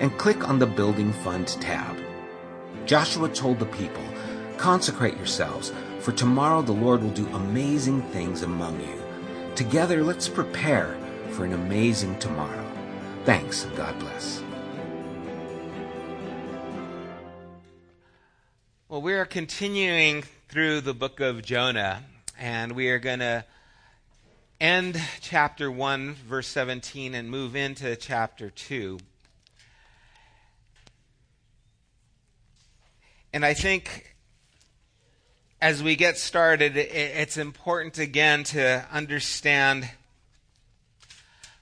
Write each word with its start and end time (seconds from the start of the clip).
and 0.00 0.16
click 0.18 0.48
on 0.48 0.58
the 0.58 0.66
Building 0.66 1.12
Fund 1.12 1.48
tab. 1.60 1.96
Joshua 2.86 3.28
told 3.28 3.58
the 3.58 3.66
people, 3.66 4.02
Consecrate 4.56 5.16
yourselves, 5.16 5.72
for 6.00 6.12
tomorrow 6.12 6.62
the 6.62 6.72
Lord 6.72 7.02
will 7.02 7.10
do 7.10 7.26
amazing 7.28 8.02
things 8.10 8.42
among 8.42 8.80
you. 8.80 9.02
Together, 9.54 10.02
let's 10.02 10.28
prepare 10.28 10.96
for 11.30 11.44
an 11.44 11.52
amazing 11.52 12.18
tomorrow. 12.18 12.64
Thanks, 13.24 13.64
and 13.64 13.76
God 13.76 13.98
bless. 13.98 14.42
Well, 18.88 19.02
we 19.02 19.14
are 19.14 19.24
continuing 19.24 20.22
through 20.48 20.82
the 20.82 20.92
book 20.92 21.20
of 21.20 21.42
Jonah, 21.42 22.02
and 22.38 22.72
we 22.72 22.90
are 22.90 22.98
going 22.98 23.20
to 23.20 23.44
end 24.60 25.00
chapter 25.20 25.70
1, 25.70 26.14
verse 26.14 26.46
17, 26.48 27.14
and 27.14 27.30
move 27.30 27.56
into 27.56 27.96
chapter 27.96 28.50
2. 28.50 28.98
And 33.34 33.46
I 33.46 33.54
think 33.54 34.14
as 35.60 35.82
we 35.82 35.96
get 35.96 36.18
started, 36.18 36.76
it's 36.76 37.38
important 37.38 37.96
again 37.96 38.44
to 38.44 38.84
understand 38.92 39.88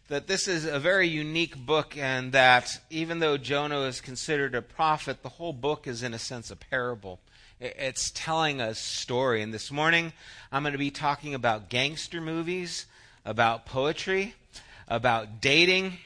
that 0.08 0.26
this 0.26 0.48
is 0.48 0.64
a 0.64 0.80
very 0.80 1.06
unique 1.06 1.56
book 1.56 1.96
and 1.96 2.32
that 2.32 2.80
even 2.90 3.20
though 3.20 3.36
Jonah 3.36 3.82
is 3.82 4.00
considered 4.00 4.56
a 4.56 4.62
prophet, 4.62 5.22
the 5.22 5.28
whole 5.28 5.52
book 5.52 5.86
is 5.86 6.02
in 6.02 6.12
a 6.12 6.18
sense 6.18 6.50
a 6.50 6.56
parable. 6.56 7.20
It's 7.60 8.10
telling 8.10 8.60
a 8.60 8.74
story. 8.74 9.40
And 9.40 9.54
this 9.54 9.70
morning, 9.70 10.12
I'm 10.50 10.64
going 10.64 10.72
to 10.72 10.78
be 10.78 10.90
talking 10.90 11.34
about 11.34 11.68
gangster 11.68 12.20
movies, 12.20 12.86
about 13.24 13.64
poetry, 13.64 14.34
about 14.88 15.40
dating, 15.40 15.98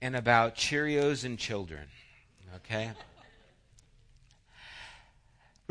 and 0.00 0.16
about 0.16 0.56
Cheerios 0.56 1.24
and 1.24 1.38
children. 1.38 1.82
Okay? 2.56 2.90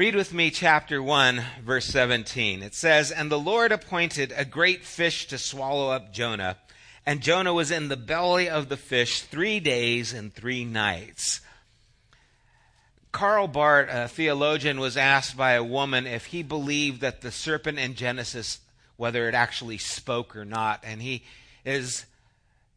Read 0.02 0.16
with 0.16 0.34
me 0.34 0.50
chapter 0.50 1.00
1, 1.00 1.44
verse 1.64 1.86
17. 1.86 2.64
It 2.64 2.74
says, 2.74 3.12
And 3.12 3.32
the 3.32 3.38
Lord 3.38 3.72
appointed 3.72 4.34
a 4.36 4.44
great 4.44 4.84
fish 4.84 5.28
to 5.28 5.38
swallow 5.38 5.92
up 5.92 6.12
Jonah, 6.12 6.58
and 7.06 7.22
Jonah 7.22 7.54
was 7.54 7.70
in 7.70 7.88
the 7.88 7.96
belly 7.96 8.50
of 8.50 8.68
the 8.68 8.78
fish 8.78 9.22
three 9.22 9.60
days 9.60 10.12
and 10.12 10.34
three 10.34 10.66
nights. 10.66 11.40
Karl 13.12 13.48
Barth, 13.48 13.90
a 13.92 14.08
theologian, 14.08 14.80
was 14.80 14.98
asked 14.98 15.38
by 15.38 15.52
a 15.52 15.64
woman 15.64 16.08
if 16.08 16.26
he 16.26 16.42
believed 16.42 17.02
that 17.02 17.22
the 17.22 17.32
serpent 17.32 17.78
in 17.78 17.94
Genesis, 17.94 18.60
whether 18.98 19.30
it 19.30 19.36
actually 19.36 19.78
spoke 19.78 20.36
or 20.36 20.46
not, 20.46 20.80
and 20.84 21.00
he 21.00 21.22
is 21.64 22.08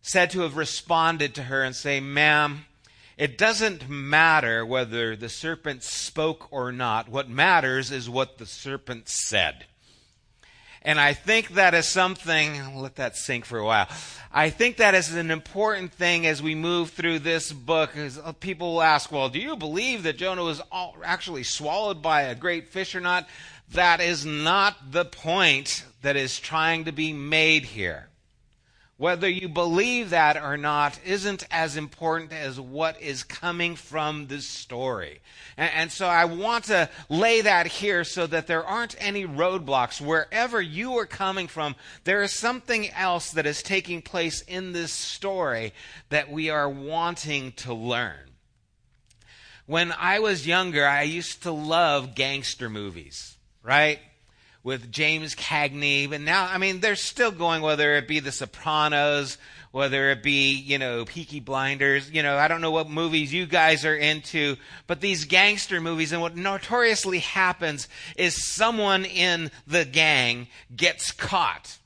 said 0.02 0.28
to 0.32 0.42
have 0.42 0.58
responded 0.58 1.34
to 1.36 1.44
her 1.44 1.62
and 1.62 1.74
say, 1.74 2.00
Ma'am, 2.00 2.66
it 3.16 3.38
doesn't 3.38 3.88
matter 3.88 4.66
whether 4.66 5.14
the 5.16 5.28
serpent 5.28 5.82
spoke 5.82 6.48
or 6.50 6.72
not. 6.72 7.08
What 7.08 7.28
matters 7.28 7.90
is 7.90 8.10
what 8.10 8.38
the 8.38 8.46
serpent 8.46 9.08
said. 9.08 9.66
And 10.82 11.00
I 11.00 11.14
think 11.14 11.54
that 11.54 11.72
is 11.72 11.88
something, 11.88 12.76
let 12.76 12.96
that 12.96 13.16
sink 13.16 13.46
for 13.46 13.58
a 13.58 13.64
while. 13.64 13.88
I 14.30 14.50
think 14.50 14.76
that 14.76 14.94
is 14.94 15.14
an 15.14 15.30
important 15.30 15.94
thing 15.94 16.26
as 16.26 16.42
we 16.42 16.54
move 16.54 16.90
through 16.90 17.20
this 17.20 17.52
book. 17.52 17.92
Uh, 17.96 18.32
people 18.32 18.74
will 18.74 18.82
ask, 18.82 19.10
well, 19.10 19.30
do 19.30 19.38
you 19.38 19.56
believe 19.56 20.02
that 20.02 20.18
Jonah 20.18 20.44
was 20.44 20.60
actually 21.02 21.44
swallowed 21.44 22.02
by 22.02 22.22
a 22.22 22.34
great 22.34 22.68
fish 22.68 22.94
or 22.94 23.00
not? 23.00 23.26
That 23.72 24.00
is 24.00 24.26
not 24.26 24.92
the 24.92 25.06
point 25.06 25.86
that 26.02 26.16
is 26.16 26.38
trying 26.38 26.84
to 26.84 26.92
be 26.92 27.14
made 27.14 27.64
here. 27.64 28.10
Whether 28.96 29.28
you 29.28 29.48
believe 29.48 30.10
that 30.10 30.36
or 30.36 30.56
not 30.56 31.00
isn't 31.04 31.44
as 31.50 31.76
important 31.76 32.32
as 32.32 32.60
what 32.60 33.00
is 33.02 33.24
coming 33.24 33.74
from 33.74 34.28
this 34.28 34.46
story. 34.46 35.20
And, 35.56 35.70
and, 35.74 35.92
so 35.92 36.06
I 36.06 36.26
want 36.26 36.66
to 36.66 36.88
lay 37.08 37.40
that 37.40 37.66
here 37.66 38.04
so 38.04 38.28
that 38.28 38.46
there 38.46 38.64
aren't 38.64 38.94
any 39.00 39.26
roadblocks. 39.26 40.00
Wherever 40.00 40.62
you 40.62 40.96
are 40.98 41.06
coming 41.06 41.48
from, 41.48 41.74
there 42.04 42.22
is 42.22 42.32
something 42.32 42.88
else 42.92 43.32
that 43.32 43.46
is 43.46 43.64
taking 43.64 44.00
place 44.00 44.42
in 44.42 44.72
this 44.72 44.92
story 44.92 45.72
that 46.10 46.30
we 46.30 46.48
are 46.48 46.68
wanting 46.68 47.50
to 47.52 47.74
learn. 47.74 48.30
When 49.66 49.90
I 49.92 50.20
was 50.20 50.46
younger, 50.46 50.86
I 50.86 51.02
used 51.02 51.42
to 51.42 51.50
love 51.50 52.14
gangster 52.14 52.70
movies, 52.70 53.36
right? 53.62 53.98
With 54.64 54.90
James 54.90 55.36
Cagney. 55.36 56.10
But 56.10 56.22
now, 56.22 56.48
I 56.50 56.58
mean, 56.58 56.80
they're 56.80 56.96
still 56.96 57.30
going, 57.30 57.62
whether 57.62 57.94
it 57.94 58.08
be 58.08 58.18
The 58.18 58.32
Sopranos, 58.32 59.38
whether 59.70 60.10
it 60.10 60.22
be, 60.22 60.54
you 60.54 60.78
know, 60.78 61.04
Peaky 61.04 61.40
Blinders, 61.40 62.10
you 62.10 62.22
know, 62.22 62.36
I 62.36 62.48
don't 62.48 62.60
know 62.60 62.70
what 62.70 62.88
movies 62.88 63.32
you 63.32 63.44
guys 63.44 63.84
are 63.84 63.94
into, 63.94 64.56
but 64.86 65.00
these 65.00 65.24
gangster 65.24 65.80
movies, 65.80 66.12
and 66.12 66.22
what 66.22 66.36
notoriously 66.36 67.18
happens 67.18 67.88
is 68.16 68.52
someone 68.52 69.04
in 69.04 69.50
the 69.66 69.84
gang 69.84 70.48
gets 70.74 71.12
caught 71.12 71.78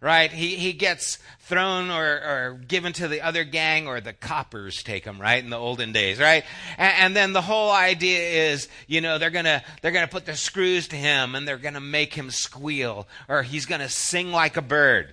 right? 0.00 0.32
He, 0.32 0.56
he 0.56 0.72
gets 0.72 1.18
thrown 1.40 1.90
or, 1.90 2.04
or 2.04 2.60
given 2.66 2.92
to 2.94 3.08
the 3.08 3.20
other 3.20 3.44
gang 3.44 3.86
or 3.86 4.00
the 4.00 4.12
coppers 4.12 4.82
take 4.82 5.04
him, 5.04 5.20
right? 5.20 5.42
In 5.42 5.50
the 5.50 5.58
olden 5.58 5.92
days, 5.92 6.18
right? 6.18 6.44
And, 6.78 6.94
and 6.98 7.16
then 7.16 7.32
the 7.32 7.42
whole 7.42 7.70
idea 7.70 8.50
is, 8.50 8.68
you 8.86 9.00
know, 9.00 9.18
they're 9.18 9.30
gonna, 9.30 9.62
they're 9.82 9.92
gonna 9.92 10.08
put 10.08 10.26
the 10.26 10.36
screws 10.36 10.88
to 10.88 10.96
him 10.96 11.34
and 11.34 11.46
they're 11.46 11.58
gonna 11.58 11.80
make 11.80 12.14
him 12.14 12.30
squeal 12.30 13.06
or 13.28 13.42
he's 13.42 13.66
gonna 13.66 13.88
sing 13.88 14.32
like 14.32 14.56
a 14.56 14.62
bird. 14.62 15.12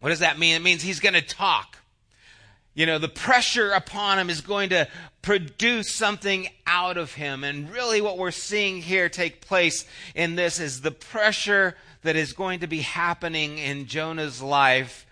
What 0.00 0.10
does 0.10 0.20
that 0.20 0.38
mean? 0.38 0.56
It 0.56 0.62
means 0.62 0.82
he's 0.82 1.00
gonna 1.00 1.22
talk. 1.22 1.78
You 2.76 2.84
know, 2.84 2.98
the 2.98 3.08
pressure 3.08 3.70
upon 3.70 4.18
him 4.18 4.28
is 4.28 4.42
going 4.42 4.68
to 4.68 4.86
produce 5.22 5.94
something 5.94 6.48
out 6.66 6.98
of 6.98 7.14
him. 7.14 7.42
And 7.42 7.70
really, 7.72 8.02
what 8.02 8.18
we're 8.18 8.30
seeing 8.30 8.82
here 8.82 9.08
take 9.08 9.40
place 9.40 9.86
in 10.14 10.36
this 10.36 10.60
is 10.60 10.82
the 10.82 10.90
pressure 10.90 11.74
that 12.02 12.16
is 12.16 12.34
going 12.34 12.60
to 12.60 12.66
be 12.66 12.82
happening 12.82 13.56
in 13.56 13.86
Jonah's 13.86 14.42
life 14.42 15.06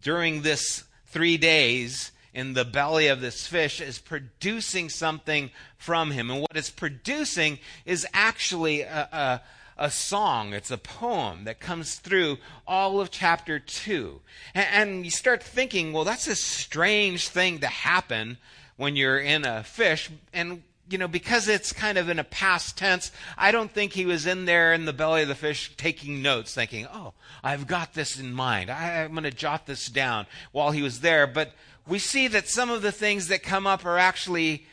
during 0.00 0.42
this 0.42 0.84
three 1.06 1.36
days 1.36 2.12
in 2.32 2.52
the 2.52 2.64
belly 2.64 3.08
of 3.08 3.20
this 3.20 3.48
fish 3.48 3.80
is 3.80 3.98
producing 3.98 4.88
something 4.88 5.50
from 5.76 6.12
him. 6.12 6.30
And 6.30 6.40
what 6.40 6.56
it's 6.56 6.70
producing 6.70 7.58
is 7.84 8.06
actually 8.12 8.82
a, 8.82 9.08
a, 9.10 9.40
a 9.78 9.90
song, 9.90 10.52
it's 10.52 10.70
a 10.70 10.78
poem 10.78 11.44
that 11.44 11.60
comes 11.60 11.96
through 11.96 12.38
all 12.66 13.00
of 13.00 13.10
chapter 13.10 13.58
2. 13.58 14.20
And, 14.54 15.04
you 15.04 15.10
start 15.10 15.42
thinking, 15.42 15.92
well, 15.92 16.04
that's 16.04 16.26
a 16.26 16.34
strange 16.34 17.28
thing 17.28 17.60
to 17.60 17.68
happen 17.68 18.38
when 18.76 18.96
you're 18.96 19.18
in 19.18 19.44
a 19.44 19.62
fish. 19.62 20.10
And 20.32 20.62
you 20.90 20.96
know, 20.96 21.08
because 21.08 21.48
it's 21.48 21.72
kind 21.72 21.98
of 21.98 22.08
in 22.08 22.18
a 22.18 22.24
past 22.24 22.78
tense, 22.78 23.12
I 23.36 23.52
don't 23.52 23.70
think 23.70 23.92
he 23.92 24.06
was 24.06 24.26
in 24.26 24.46
there 24.46 24.72
in 24.72 24.86
the 24.86 24.92
belly 24.92 25.22
of 25.22 25.28
the 25.28 25.34
fish 25.34 25.76
taking 25.76 26.22
notes, 26.22 26.54
thinking, 26.54 26.86
oh, 26.92 27.12
I've 27.44 27.66
got 27.66 27.92
this 27.92 28.18
in 28.18 28.32
mind. 28.32 28.70
I, 28.70 29.02
am 29.02 29.12
going 29.12 29.24
to 29.24 29.30
jot 29.30 29.66
this 29.66 29.88
down 29.88 30.26
while 30.50 30.70
he 30.70 30.80
was 30.80 31.00
there. 31.00 31.26
But 31.26 31.52
we 31.86 31.98
see 31.98 32.26
that 32.28 32.48
some 32.48 32.70
of 32.70 32.80
the 32.80 32.92
things 32.92 33.28
that 33.28 33.42
come 33.42 33.66
up 33.66 33.84
are 33.84 33.98
actually 33.98 34.66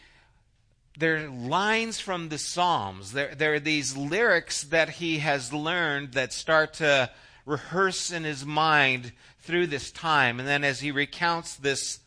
they're 0.98 1.30
lines 1.30 2.00
from 2.00 2.30
the 2.30 2.38
Psalms. 2.38 3.12
There, 3.12 3.36
there 3.36 3.54
are 3.56 3.60
these 3.60 3.98
lyrics 3.98 4.64
that 4.66 4.90
he 4.90 5.20
has 5.20 5.52
learned 5.52 6.14
that 6.14 6.32
start 6.32 6.76
to 6.76 7.10
rehearse 7.46 8.12
in 8.12 8.24
his 8.24 8.46
mind 8.46 9.12
through 9.40 9.68
this 9.68 9.92
time. 9.92 10.40
And 10.40 10.48
then 10.48 10.64
as 10.64 10.80
he 10.80 10.92
recounts 10.92 11.56
this 11.56 12.00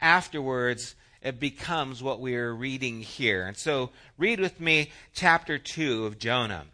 afterwards, 0.00 0.94
it 1.22 1.40
becomes 1.40 2.02
what 2.02 2.20
we 2.20 2.36
are 2.36 2.54
reading 2.54 3.00
here. 3.00 3.46
And 3.46 3.56
so 3.56 3.90
read 4.16 4.38
with 4.38 4.60
me 4.60 4.90
chapter 5.12 5.58
2 5.58 6.06
of 6.06 6.18
Jonah. 6.18 6.66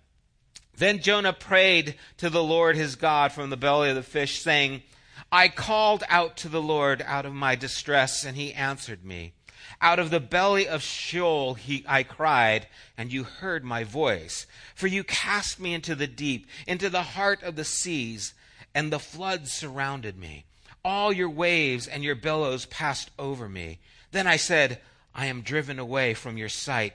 Then 0.77 1.01
Jonah 1.01 1.33
prayed 1.33 1.97
to 2.19 2.29
the 2.29 2.43
Lord 2.43 2.77
his 2.77 2.97
God 2.97 3.33
from 3.33 3.51
the 3.51 3.57
belly 3.57 3.91
of 3.91 3.97
the 3.97 4.03
fish, 4.03 4.41
saying, 4.43 4.83
I 5.31 5.49
called 5.49 6.05
out 6.09 6.37
to 6.39 6.49
the 6.49 6.63
Lord 6.63 7.03
out 7.07 7.25
of 7.25 7.33
my 7.33 7.55
distress, 7.55 8.25
and 8.25 8.37
he 8.37 8.53
answered 8.53 9.05
me. 9.05 9.33
Out 9.81 9.99
of 9.99 10.11
the 10.11 10.20
belly 10.20 10.67
of 10.67 10.82
Sheol 10.82 11.55
he, 11.55 11.85
I 11.88 12.03
cried, 12.03 12.69
and 12.97 13.12
you 13.12 13.25
heard 13.25 13.64
my 13.64 13.85
voice. 13.85 14.47
For 14.75 14.87
you 14.87 15.05
cast 15.05 15.61
me 15.61 15.75
into 15.75 15.94
the 15.94 16.06
deep, 16.06 16.47
into 16.67 16.88
the 16.88 17.03
heart 17.03 17.43
of 17.43 17.56
the 17.56 17.64
seas, 17.64 18.35
and 18.75 18.93
the 18.93 18.99
floods 18.99 19.53
surrounded 19.53 20.17
me. 20.17 20.44
All 20.85 21.12
your 21.12 21.31
waves 21.31 21.87
and 21.87 22.03
your 22.03 22.14
billows 22.14 22.67
passed 22.67 23.11
over 23.19 23.49
me. 23.49 23.79
Then 24.11 24.26
I 24.26 24.37
said, 24.37 24.81
I 25.14 25.26
am 25.26 25.43
driven 25.43 25.79
away 25.79 26.15
from 26.15 26.37
your 26.37 26.49
sight. 26.49 26.94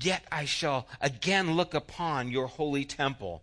Yet 0.00 0.24
I 0.30 0.44
shall 0.44 0.86
again 1.00 1.56
look 1.56 1.74
upon 1.74 2.30
your 2.30 2.46
holy 2.46 2.84
temple. 2.84 3.42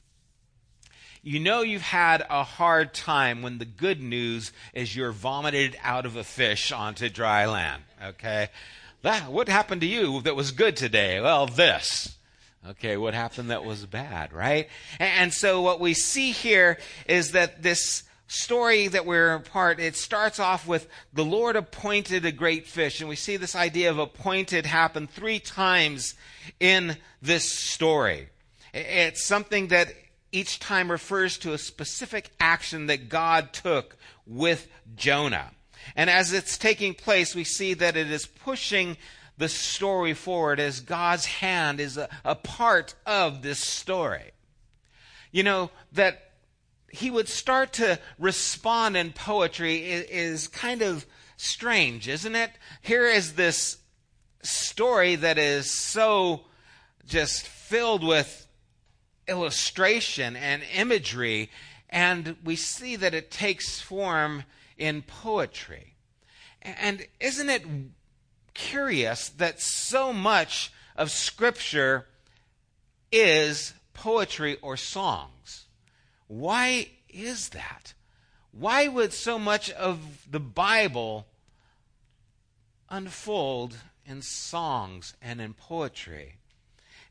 you 1.23 1.39
know 1.39 1.61
you've 1.61 1.81
had 1.81 2.25
a 2.29 2.43
hard 2.43 2.93
time 2.93 3.41
when 3.41 3.59
the 3.59 3.65
good 3.65 4.01
news 4.01 4.51
is 4.73 4.95
you're 4.95 5.11
vomited 5.11 5.77
out 5.83 6.05
of 6.05 6.15
a 6.15 6.23
fish 6.23 6.71
onto 6.71 7.09
dry 7.09 7.45
land. 7.45 7.83
Okay? 8.03 8.49
That, 9.03 9.31
what 9.31 9.47
happened 9.47 9.81
to 9.81 9.87
you 9.87 10.21
that 10.21 10.35
was 10.35 10.51
good 10.51 10.75
today? 10.75 11.19
Well, 11.21 11.47
this. 11.47 12.15
Okay, 12.69 12.95
what 12.95 13.15
happened 13.15 13.49
that 13.49 13.65
was 13.65 13.85
bad, 13.87 14.33
right? 14.33 14.69
And, 14.99 15.33
so 15.33 15.61
what 15.61 15.79
we 15.79 15.95
see 15.95 16.31
here 16.31 16.77
is 17.07 17.31
that 17.31 17.63
this 17.63 18.03
story 18.27 18.87
that 18.87 19.05
we're 19.05 19.39
part, 19.39 19.79
it 19.79 19.95
starts 19.95 20.39
off 20.39 20.67
with 20.67 20.87
the 21.11 21.25
Lord 21.25 21.55
appointed 21.55 22.23
a 22.23 22.31
great 22.31 22.67
fish. 22.67 22.99
And 22.99 23.09
we 23.09 23.15
see 23.15 23.37
this 23.37 23.55
idea 23.55 23.89
of 23.89 23.97
appointed 23.97 24.67
happen 24.67 25.07
three 25.07 25.39
times 25.39 26.13
in 26.59 26.97
this 27.21 27.51
story. 27.51 28.29
It's 28.73 29.25
something 29.25 29.69
that 29.69 29.93
each 30.31 30.59
time 30.59 30.91
refers 30.91 31.37
to 31.39 31.53
a 31.53 31.57
specific 31.57 32.31
action 32.39 32.87
that 32.87 33.09
God 33.09 33.53
took 33.53 33.97
with 34.25 34.67
Jonah. 34.95 35.51
And 35.95 36.09
as 36.09 36.31
it's 36.31 36.57
taking 36.57 36.93
place, 36.93 37.35
we 37.35 37.43
see 37.43 37.73
that 37.73 37.97
it 37.97 38.09
is 38.09 38.25
pushing 38.25 38.97
the 39.37 39.49
story 39.49 40.13
forward 40.13 40.59
as 40.59 40.79
God's 40.79 41.25
hand 41.25 41.79
is 41.79 41.97
a, 41.97 42.07
a 42.23 42.35
part 42.35 42.93
of 43.05 43.41
this 43.41 43.59
story. 43.59 44.31
You 45.31 45.43
know, 45.43 45.71
that 45.93 46.31
he 46.91 47.09
would 47.09 47.27
start 47.27 47.73
to 47.73 47.99
respond 48.19 48.97
in 48.97 49.13
poetry 49.13 49.89
is, 49.89 50.03
is 50.09 50.47
kind 50.47 50.81
of 50.81 51.05
strange, 51.37 52.07
isn't 52.07 52.35
it? 52.35 52.51
Here 52.81 53.07
is 53.07 53.33
this 53.33 53.77
story 54.43 55.15
that 55.15 55.37
is 55.37 55.71
so 55.71 56.41
just 57.07 57.47
filled 57.47 58.03
with 58.03 58.47
illustration 59.27 60.35
and 60.35 60.63
imagery, 60.73 61.49
and 61.89 62.35
we 62.43 62.55
see 62.55 62.95
that 62.95 63.13
it 63.13 63.31
takes 63.31 63.81
form 63.81 64.43
in 64.77 65.01
poetry. 65.01 65.95
And 66.61 67.05
isn't 67.19 67.49
it 67.49 67.65
curious 68.53 69.29
that 69.29 69.61
so 69.61 70.13
much 70.13 70.71
of 70.95 71.11
Scripture 71.11 72.07
is 73.11 73.73
poetry 73.93 74.57
or 74.61 74.77
songs? 74.77 75.65
Why 76.27 76.89
is 77.09 77.49
that? 77.49 77.93
Why 78.51 78.87
would 78.87 79.13
so 79.13 79.39
much 79.39 79.69
of 79.71 80.27
the 80.29 80.39
Bible 80.39 81.27
unfold 82.89 83.77
in 84.05 84.21
songs 84.21 85.13
and 85.21 85.41
in 85.41 85.53
poetry? 85.53 86.35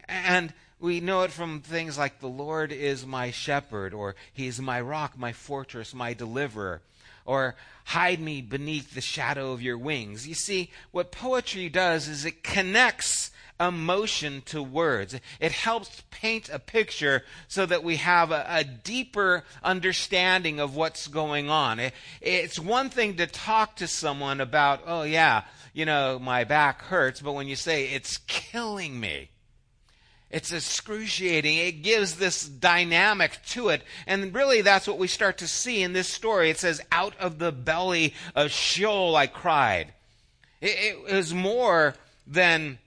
And 0.07 0.53
we 0.81 1.01
know 1.01 1.23
it 1.23 1.31
from 1.31 1.61
things 1.61 1.99
like 1.99 2.21
the 2.21 2.29
Lord 2.29 2.73
is 2.73 3.07
my 3.07 3.31
shepherd, 3.31 3.93
or 3.93 4.17
He 4.33 4.47
is 4.47 4.61
my 4.61 4.81
rock, 4.81 5.19
my 5.19 5.33
fortress, 5.33 5.95
my 5.95 6.15
deliverer, 6.15 6.81
or 7.25 7.55
hide 7.85 8.21
me 8.21 8.41
beneath 8.41 8.95
the 8.95 9.01
shadow 9.01 9.53
of 9.53 9.63
your 9.63 9.79
wings. 9.79 10.27
You 10.27 10.35
see, 10.35 10.71
what 10.91 11.13
poetry 11.13 11.69
does 11.69 12.09
is 12.09 12.25
it 12.25 12.43
connects 12.43 13.31
emotion 13.61 14.43
to 14.47 14.63
words. 14.63 15.15
It 15.39 15.53
helps 15.53 16.03
paint 16.11 16.49
a 16.49 16.59
picture 16.59 17.25
so 17.47 17.67
that 17.67 17.85
we 17.85 17.97
have 17.97 18.31
a, 18.31 18.47
a 18.49 18.65
deeper 18.65 19.45
understanding 19.63 20.59
of 20.59 20.75
what's 20.75 21.09
going 21.09 21.51
on. 21.51 21.79
It, 21.79 21.93
it's 22.23 22.59
one 22.59 22.89
thing 22.89 23.17
to 23.17 23.27
talk 23.27 23.77
to 23.77 23.87
someone 23.87 24.41
about, 24.41 24.81
oh 24.87 25.03
yeah, 25.03 25.43
you 25.75 25.85
know, 25.85 26.19
my 26.19 26.45
back 26.45 26.83
hurts, 26.83 27.21
but 27.21 27.33
when 27.33 27.49
you 27.49 27.57
say 27.57 27.89
it's 27.89 28.17
killing 28.27 28.99
me, 28.99 29.29
it's 30.31 30.53
excruciating. 30.53 31.57
It 31.57 31.83
gives 31.83 32.17
this 32.17 32.47
dynamic 32.47 33.39
to 33.49 33.71
it. 33.71 33.83
And 34.07 34.33
really, 34.33 34.61
that's 34.61 34.87
what 34.87 34.99
we 34.99 35.09
start 35.09 35.39
to 35.39 35.49
see 35.49 35.83
in 35.83 35.93
this 35.93 36.09
story. 36.09 36.51
It 36.51 36.59
says, 36.59 36.81
Out 36.93 37.17
of 37.19 37.39
the 37.39 37.51
belly 37.51 38.15
of 38.37 38.53
Sheol 38.53 39.17
I 39.17 39.27
cried. 39.27 39.93
It, 40.61 40.97
it 41.09 41.17
is 41.17 41.35
more 41.35 41.95
than 42.27 42.79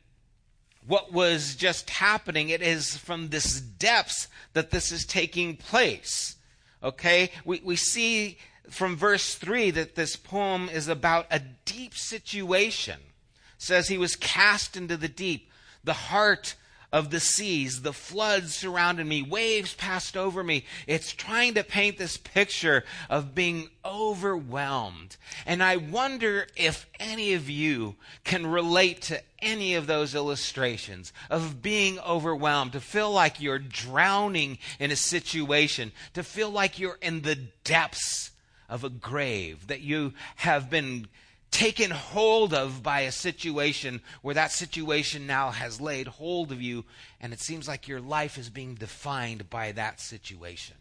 what 0.87 1.11
was 1.11 1.55
just 1.55 1.89
happening. 1.89 2.49
It 2.49 2.61
is 2.61 2.95
from 2.97 3.29
this 3.29 3.59
depths 3.59 4.29
that 4.53 4.71
this 4.71 4.93
is 4.93 5.05
taking 5.05 5.57
place. 5.57 6.37
Okay? 6.81 7.29
We, 7.43 7.61
we 7.63 7.75
see 7.75 8.37
from 8.69 8.95
verse 8.95 9.35
3 9.35 9.71
that 9.71 9.95
this 9.95 10.15
poem 10.15 10.69
is 10.69 10.87
about 10.87 11.27
a 11.29 11.41
deep 11.65 11.95
situation. 11.95 12.99
It 12.99 13.61
says 13.61 13.89
he 13.89 13.97
was 13.97 14.15
cast 14.15 14.77
into 14.77 14.95
the 14.95 15.09
deep. 15.09 15.49
The 15.83 15.93
heart 15.93 16.55
of 16.93 17.09
the 17.09 17.19
seas. 17.19 17.81
The 17.81 17.91
floods 17.91 18.53
surrounded 18.53 19.07
me. 19.07 19.23
Waves 19.23 19.73
passed 19.73 20.15
over 20.15 20.43
me. 20.43 20.63
It's 20.87 21.11
trying 21.11 21.55
to 21.55 21.63
paint 21.63 21.97
this 21.97 22.15
picture 22.17 22.85
of 23.09 23.33
being 23.33 23.69
overwhelmed. 23.83 25.17
And 25.45 25.63
I 25.63 25.75
wonder 25.77 26.47
if 26.55 26.87
any 26.99 27.33
of 27.33 27.49
you 27.49 27.95
can 28.23 28.45
relate 28.45 29.01
to 29.03 29.21
any 29.41 29.73
of 29.73 29.87
those 29.87 30.15
illustrations 30.15 31.11
of 31.29 31.61
being 31.61 31.99
overwhelmed, 31.99 32.73
to 32.73 32.79
feel 32.79 33.11
like 33.11 33.41
you're 33.41 33.59
drowning 33.59 34.59
in 34.79 34.91
a 34.91 34.95
situation, 34.95 35.91
to 36.13 36.23
feel 36.23 36.51
like 36.51 36.79
you're 36.79 36.99
in 37.01 37.23
the 37.23 37.35
depths 37.63 38.31
of 38.69 38.83
a 38.83 38.89
grave, 38.89 39.67
that 39.67 39.81
you 39.81 40.13
have 40.37 40.69
been 40.69 41.07
taken 41.53 41.91
hold 41.91 42.53
of 42.53 42.83
by 42.83 43.01
a 43.01 43.11
situation 43.11 44.01
where 44.23 44.35
that 44.35 44.51
situation 44.51 45.27
now 45.27 45.51
has 45.51 45.79
laid 45.79 46.07
hold 46.07 46.51
of 46.51 46.61
you, 46.61 46.83
and 47.21 47.31
it 47.31 47.39
seems 47.39 47.67
like 47.67 47.87
your 47.87 48.01
life 48.01 48.37
is 48.37 48.49
being 48.49 48.75
defined 48.75 49.49
by 49.49 49.71
that 49.71 50.01
situation. 50.01 50.75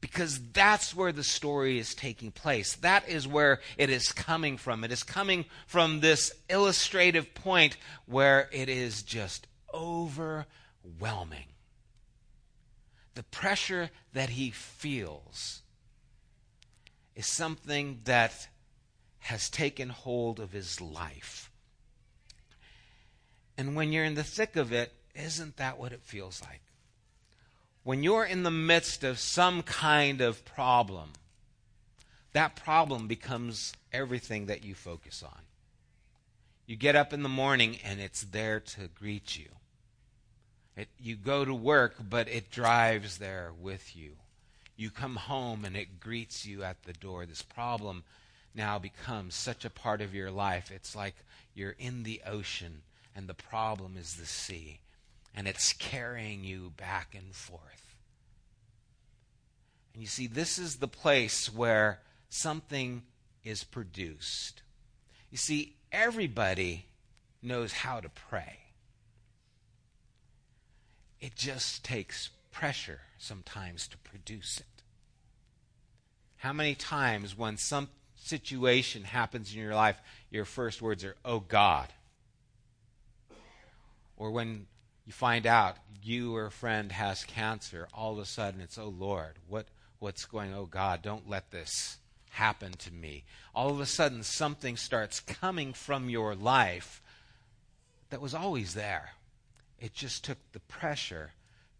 Because 0.00 0.40
that's 0.52 0.94
where 0.94 1.12
the 1.12 1.24
story 1.24 1.78
is 1.78 1.94
taking 1.94 2.30
place. 2.30 2.76
That 2.76 3.08
is 3.08 3.26
where 3.26 3.60
it 3.76 3.90
is 3.90 4.12
coming 4.12 4.56
from. 4.56 4.84
It 4.84 4.92
is 4.92 5.02
coming 5.02 5.46
from 5.66 6.00
this 6.00 6.32
illustrative 6.48 7.34
point 7.34 7.76
where 8.06 8.48
it 8.52 8.68
is 8.68 9.02
just 9.02 9.46
overwhelming. 9.74 11.46
the 13.14 13.22
pressure 13.24 13.90
that 14.12 14.30
he 14.30 14.50
feels 14.50 15.62
is 17.14 17.26
something 17.26 18.00
that 18.04 18.48
has 19.20 19.48
taken 19.48 19.90
hold 19.90 20.40
of 20.40 20.52
his 20.52 20.80
life. 20.80 21.50
And 23.56 23.76
when 23.76 23.92
you're 23.92 24.04
in 24.04 24.14
the 24.14 24.24
thick 24.24 24.56
of 24.56 24.72
it, 24.72 24.92
isn't 25.14 25.56
that 25.58 25.78
what 25.78 25.92
it 25.92 26.02
feels 26.02 26.42
like? 26.42 26.62
When 27.82 28.02
you're 28.02 28.24
in 28.24 28.42
the 28.42 28.50
midst 28.50 29.04
of 29.04 29.18
some 29.18 29.62
kind 29.62 30.20
of 30.20 30.44
problem, 30.44 31.10
that 32.32 32.56
problem 32.56 33.06
becomes 33.06 33.72
everything 33.92 34.46
that 34.46 34.64
you 34.64 34.74
focus 34.74 35.22
on. 35.22 35.40
You 36.66 36.76
get 36.76 36.96
up 36.96 37.12
in 37.12 37.22
the 37.22 37.28
morning 37.28 37.78
and 37.84 38.00
it's 38.00 38.22
there 38.22 38.60
to 38.60 38.88
greet 38.88 39.36
you. 39.36 39.48
It, 40.76 40.88
you 40.98 41.16
go 41.16 41.44
to 41.44 41.52
work, 41.52 41.96
but 42.00 42.28
it 42.28 42.50
drives 42.50 43.18
there 43.18 43.50
with 43.60 43.96
you. 43.96 44.12
You 44.76 44.90
come 44.90 45.16
home 45.16 45.64
and 45.64 45.76
it 45.76 46.00
greets 46.00 46.46
you 46.46 46.62
at 46.62 46.84
the 46.84 46.92
door. 46.92 47.26
This 47.26 47.42
problem 47.42 48.04
now 48.54 48.78
becomes 48.78 49.34
such 49.34 49.64
a 49.64 49.70
part 49.70 50.00
of 50.00 50.14
your 50.14 50.30
life. 50.30 50.70
It's 50.70 50.96
like 50.96 51.14
you're 51.54 51.76
in 51.78 52.02
the 52.02 52.20
ocean 52.26 52.82
and 53.14 53.28
the 53.28 53.34
problem 53.34 53.96
is 53.98 54.14
the 54.14 54.26
sea, 54.26 54.80
and 55.34 55.48
it's 55.48 55.72
carrying 55.72 56.44
you 56.44 56.72
back 56.76 57.14
and 57.14 57.34
forth. 57.34 57.96
And 59.92 60.02
you 60.02 60.08
see, 60.08 60.26
this 60.26 60.58
is 60.58 60.76
the 60.76 60.88
place 60.88 61.52
where 61.52 62.00
something 62.28 63.02
is 63.44 63.64
produced. 63.64 64.62
You 65.30 65.38
see, 65.38 65.74
everybody 65.90 66.86
knows 67.42 67.72
how 67.72 68.00
to 68.00 68.08
pray. 68.08 68.58
It 71.20 71.34
just 71.34 71.84
takes 71.84 72.30
pressure 72.52 73.00
sometimes 73.18 73.86
to 73.88 73.98
produce 73.98 74.58
it. 74.58 74.82
How 76.38 76.52
many 76.52 76.74
times 76.74 77.36
when 77.36 77.56
some 77.58 77.88
situation 78.20 79.04
happens 79.04 79.52
in 79.52 79.60
your 79.60 79.74
life, 79.74 80.00
your 80.30 80.44
first 80.44 80.80
words 80.82 81.04
are, 81.04 81.16
Oh 81.24 81.40
God? 81.40 81.88
Or 84.16 84.30
when 84.30 84.66
you 85.06 85.12
find 85.12 85.46
out 85.46 85.76
you 86.02 86.36
or 86.36 86.46
a 86.46 86.50
friend 86.50 86.92
has 86.92 87.24
cancer, 87.24 87.88
all 87.94 88.12
of 88.12 88.18
a 88.18 88.26
sudden 88.26 88.60
it's, 88.60 88.78
Oh 88.78 88.94
Lord, 88.96 89.38
what, 89.48 89.66
what's 89.98 90.26
going, 90.26 90.54
Oh 90.54 90.66
God, 90.66 91.02
don't 91.02 91.28
let 91.28 91.50
this 91.50 91.98
happen 92.30 92.72
to 92.72 92.92
me. 92.92 93.24
All 93.54 93.70
of 93.70 93.80
a 93.80 93.86
sudden 93.86 94.22
something 94.22 94.76
starts 94.76 95.20
coming 95.20 95.72
from 95.72 96.08
your 96.08 96.34
life 96.34 97.02
that 98.10 98.20
was 98.20 98.34
always 98.34 98.74
there. 98.74 99.10
It 99.78 99.94
just 99.94 100.24
took 100.24 100.38
the 100.52 100.60
pressure 100.60 101.32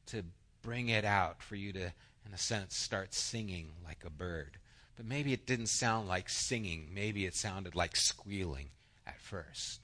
to 0.06 0.24
bring 0.62 0.88
it 0.88 1.04
out 1.04 1.42
for 1.42 1.56
you 1.56 1.72
to, 1.72 1.92
in 2.26 2.34
a 2.34 2.38
sense, 2.38 2.76
start 2.76 3.14
singing 3.14 3.68
like 3.84 4.04
a 4.04 4.10
bird. 4.10 4.58
But 5.00 5.08
maybe 5.08 5.32
it 5.32 5.46
didn't 5.46 5.68
sound 5.68 6.08
like 6.08 6.28
singing. 6.28 6.90
Maybe 6.92 7.24
it 7.24 7.34
sounded 7.34 7.74
like 7.74 7.96
squealing 7.96 8.66
at 9.06 9.18
first. 9.18 9.80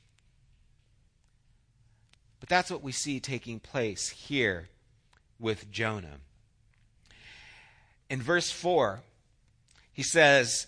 But 2.38 2.50
that's 2.50 2.70
what 2.70 2.82
we 2.82 2.92
see 2.92 3.18
taking 3.18 3.58
place 3.58 4.11
here 4.11 4.68
with 5.40 5.70
Jonah. 5.70 6.18
In 8.11 8.20
verse 8.20 8.50
4, 8.50 9.00
he 9.90 10.02
says, 10.02 10.66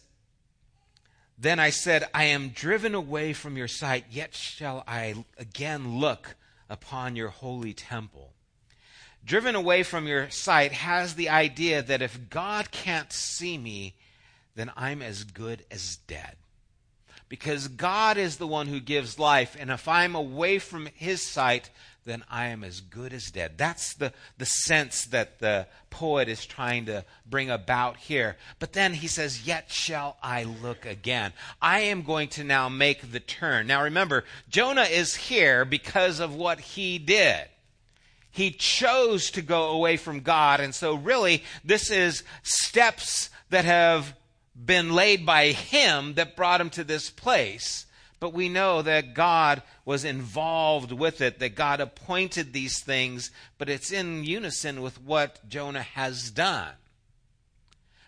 Then 1.37 1.59
I 1.59 1.69
said, 1.69 2.09
I 2.15 2.25
am 2.25 2.49
driven 2.49 2.95
away 2.95 3.35
from 3.35 3.59
your 3.59 3.69
sight, 3.69 4.07
yet 4.11 4.35
shall 4.35 4.83
I 4.89 5.27
again 5.37 5.99
look 5.99 6.37
upon 6.71 7.17
your 7.17 7.29
holy 7.29 7.75
temple. 7.75 8.33
Driven 9.23 9.55
away 9.55 9.83
from 9.83 10.07
your 10.07 10.31
sight 10.31 10.73
has 10.73 11.17
the 11.17 11.29
idea 11.29 11.83
that 11.83 12.01
if 12.01 12.31
God 12.31 12.71
can't 12.71 13.13
see 13.13 13.59
me, 13.59 13.95
then 14.59 14.73
I'm 14.77 15.03
as 15.03 15.23
good 15.23 15.65
as 15.71 15.99
dead. 16.09 16.35
Because 17.29 17.69
God 17.69 18.19
is 18.19 18.39
the 18.39 18.47
one 18.47 18.67
who 18.67 18.81
gives 18.81 19.17
life, 19.17 19.57
and 19.57 19.71
if 19.71 19.87
I'm 19.87 20.17
away 20.17 20.59
from 20.59 20.89
his 20.95 21.23
sight, 21.23 21.71
then 22.05 22.25
I 22.29 22.47
am 22.47 22.65
as 22.65 22.81
good 22.81 23.13
as 23.13 23.31
dead. 23.31 23.53
That's 23.57 23.95
the, 23.95 24.13
the 24.37 24.47
sense 24.47 25.05
that 25.07 25.39
the 25.39 25.69
poet 25.91 26.29
is 26.29 26.45
trying 26.45 26.87
to 26.87 27.05
bring 27.25 27.51
about 27.51 27.99
here. 27.99 28.37
But 28.59 28.73
then 28.73 28.95
he 28.95 29.07
says, 29.07 29.47
Yet 29.47 29.71
shall 29.71 30.17
I 30.23 30.43
look 30.43 30.85
again. 30.85 31.35
I 31.63 31.81
am 31.81 32.03
going 32.03 32.29
to 32.31 32.43
now 32.43 32.69
make 32.69 33.13
the 33.13 33.21
turn. 33.21 33.69
Now 33.69 33.85
remember, 33.85 34.25
Jonah 34.49 34.83
is 34.91 35.15
here 35.15 35.65
because 35.65 36.19
of 36.19 36.35
what 36.35 36.59
he 36.59 36.99
did. 36.99 37.45
He 38.33 38.51
chose 38.51 39.31
to 39.33 39.43
go 39.43 39.71
away 39.71 39.97
from 39.97 40.21
God, 40.21 40.59
and 40.59 40.75
so 40.75 40.95
really, 40.95 41.45
this 41.65 41.91
is 41.93 42.25
steps 42.43 43.31
that 43.51 43.65
have 43.65 44.15
been 44.65 44.93
laid 44.93 45.25
by 45.25 45.53
him 45.53 46.15
that 46.15 46.37
brought 46.37 46.61
him 46.61 46.71
to 46.71 46.85
this 46.85 47.11
place. 47.11 47.87
But 48.21 48.35
we 48.35 48.49
know 48.49 48.83
that 48.83 49.15
God 49.15 49.63
was 49.85 50.05
involved 50.05 50.91
with 50.91 51.21
it, 51.21 51.39
that 51.39 51.55
God 51.55 51.81
appointed 51.81 52.53
these 52.53 52.81
things, 52.81 53.31
but 53.59 53.69
it's 53.69 53.93
in 53.93 54.25
unison 54.25 54.83
with 54.83 55.01
what 55.01 55.49
Jonah 55.49 55.83
has 55.83 56.31
done. 56.31 56.73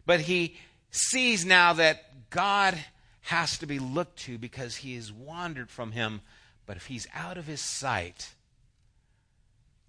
But 0.04 0.23
he 0.23 0.57
sees 0.90 1.45
now 1.45 1.73
that 1.75 2.30
God 2.30 2.76
has 3.23 3.59
to 3.59 3.66
be 3.66 3.78
looked 3.78 4.19
to 4.21 4.38
because 4.38 4.76
he 4.76 4.97
has 4.97 5.12
wandered 5.12 5.71
from 5.71 5.92
him. 5.92 6.23
But 6.66 6.76
if 6.76 6.87
he's 6.87 7.07
out 7.14 7.38
of 7.38 7.47
his 7.47 7.61
sight, 7.61 8.35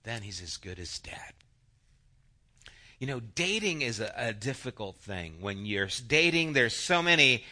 then 0.03 0.21
he's 0.21 0.41
as 0.41 0.57
good 0.57 0.77
as 0.77 0.99
dead. 0.99 1.33
You 3.01 3.07
know, 3.07 3.19
dating 3.19 3.81
is 3.81 3.99
a, 3.99 4.13
a 4.15 4.31
difficult 4.31 4.95
thing. 4.97 5.37
When 5.41 5.65
you're 5.65 5.89
dating, 6.07 6.53
there's 6.53 6.75
so 6.75 7.01
many 7.01 7.43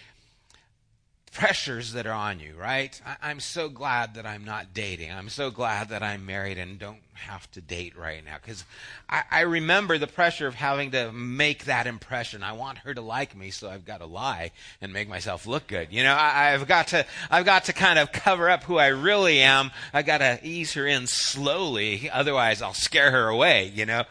pressures 1.32 1.94
that 1.94 2.06
are 2.06 2.14
on 2.14 2.40
you, 2.40 2.54
right? 2.56 3.02
I, 3.04 3.32
am 3.32 3.40
so 3.40 3.68
glad 3.68 4.14
that 4.14 4.28
I'm 4.28 4.46
not 4.46 4.76
dating. 4.76 5.12
I'm 5.12 5.28
so 5.28 5.50
glad 5.50 5.90
that 5.90 6.04
I'm 6.04 6.24
married 6.28 6.60
and 6.60 6.78
don't 6.78 7.02
have 7.14 7.50
to 7.54 7.62
date 7.62 7.98
right 7.98 8.24
now 8.24 8.36
because 8.40 8.64
I, 9.10 9.24
I, 9.32 9.42
remember 9.42 9.98
the 9.98 10.06
pressure 10.06 10.46
of 10.46 10.54
having 10.54 10.92
to 10.92 11.12
make 11.12 11.66
that 11.66 11.88
impression. 11.88 12.44
I 12.44 12.52
want 12.52 12.78
her 12.80 12.94
to 12.94 13.02
like 13.02 13.36
me, 13.36 13.50
so 13.50 13.72
I've 13.72 13.86
got 13.86 14.02
to 14.02 14.06
lie 14.06 14.52
and 14.82 14.94
make 14.94 15.10
myself 15.10 15.48
look 15.48 15.66
good. 15.66 15.88
You 15.92 16.04
know, 16.04 16.14
I, 16.14 16.54
I've 16.54 16.68
got 16.68 16.90
to, 16.90 17.08
I've 17.32 17.46
got 17.46 17.64
to 17.66 17.74
kind 17.74 17.98
of 17.98 18.12
cover 18.12 18.52
up 18.52 18.66
who 18.66 18.78
I 18.78 18.88
really 18.88 19.40
am. 19.40 19.72
I 19.96 20.04
got 20.04 20.20
to 20.20 20.40
ease 20.44 20.74
her 20.74 20.86
in 20.86 21.08
slowly, 21.08 22.08
otherwise 22.08 22.62
I'll 22.62 22.76
scare 22.76 23.10
her 23.10 23.30
away. 23.30 23.72
You 23.74 23.88
know. 23.88 24.04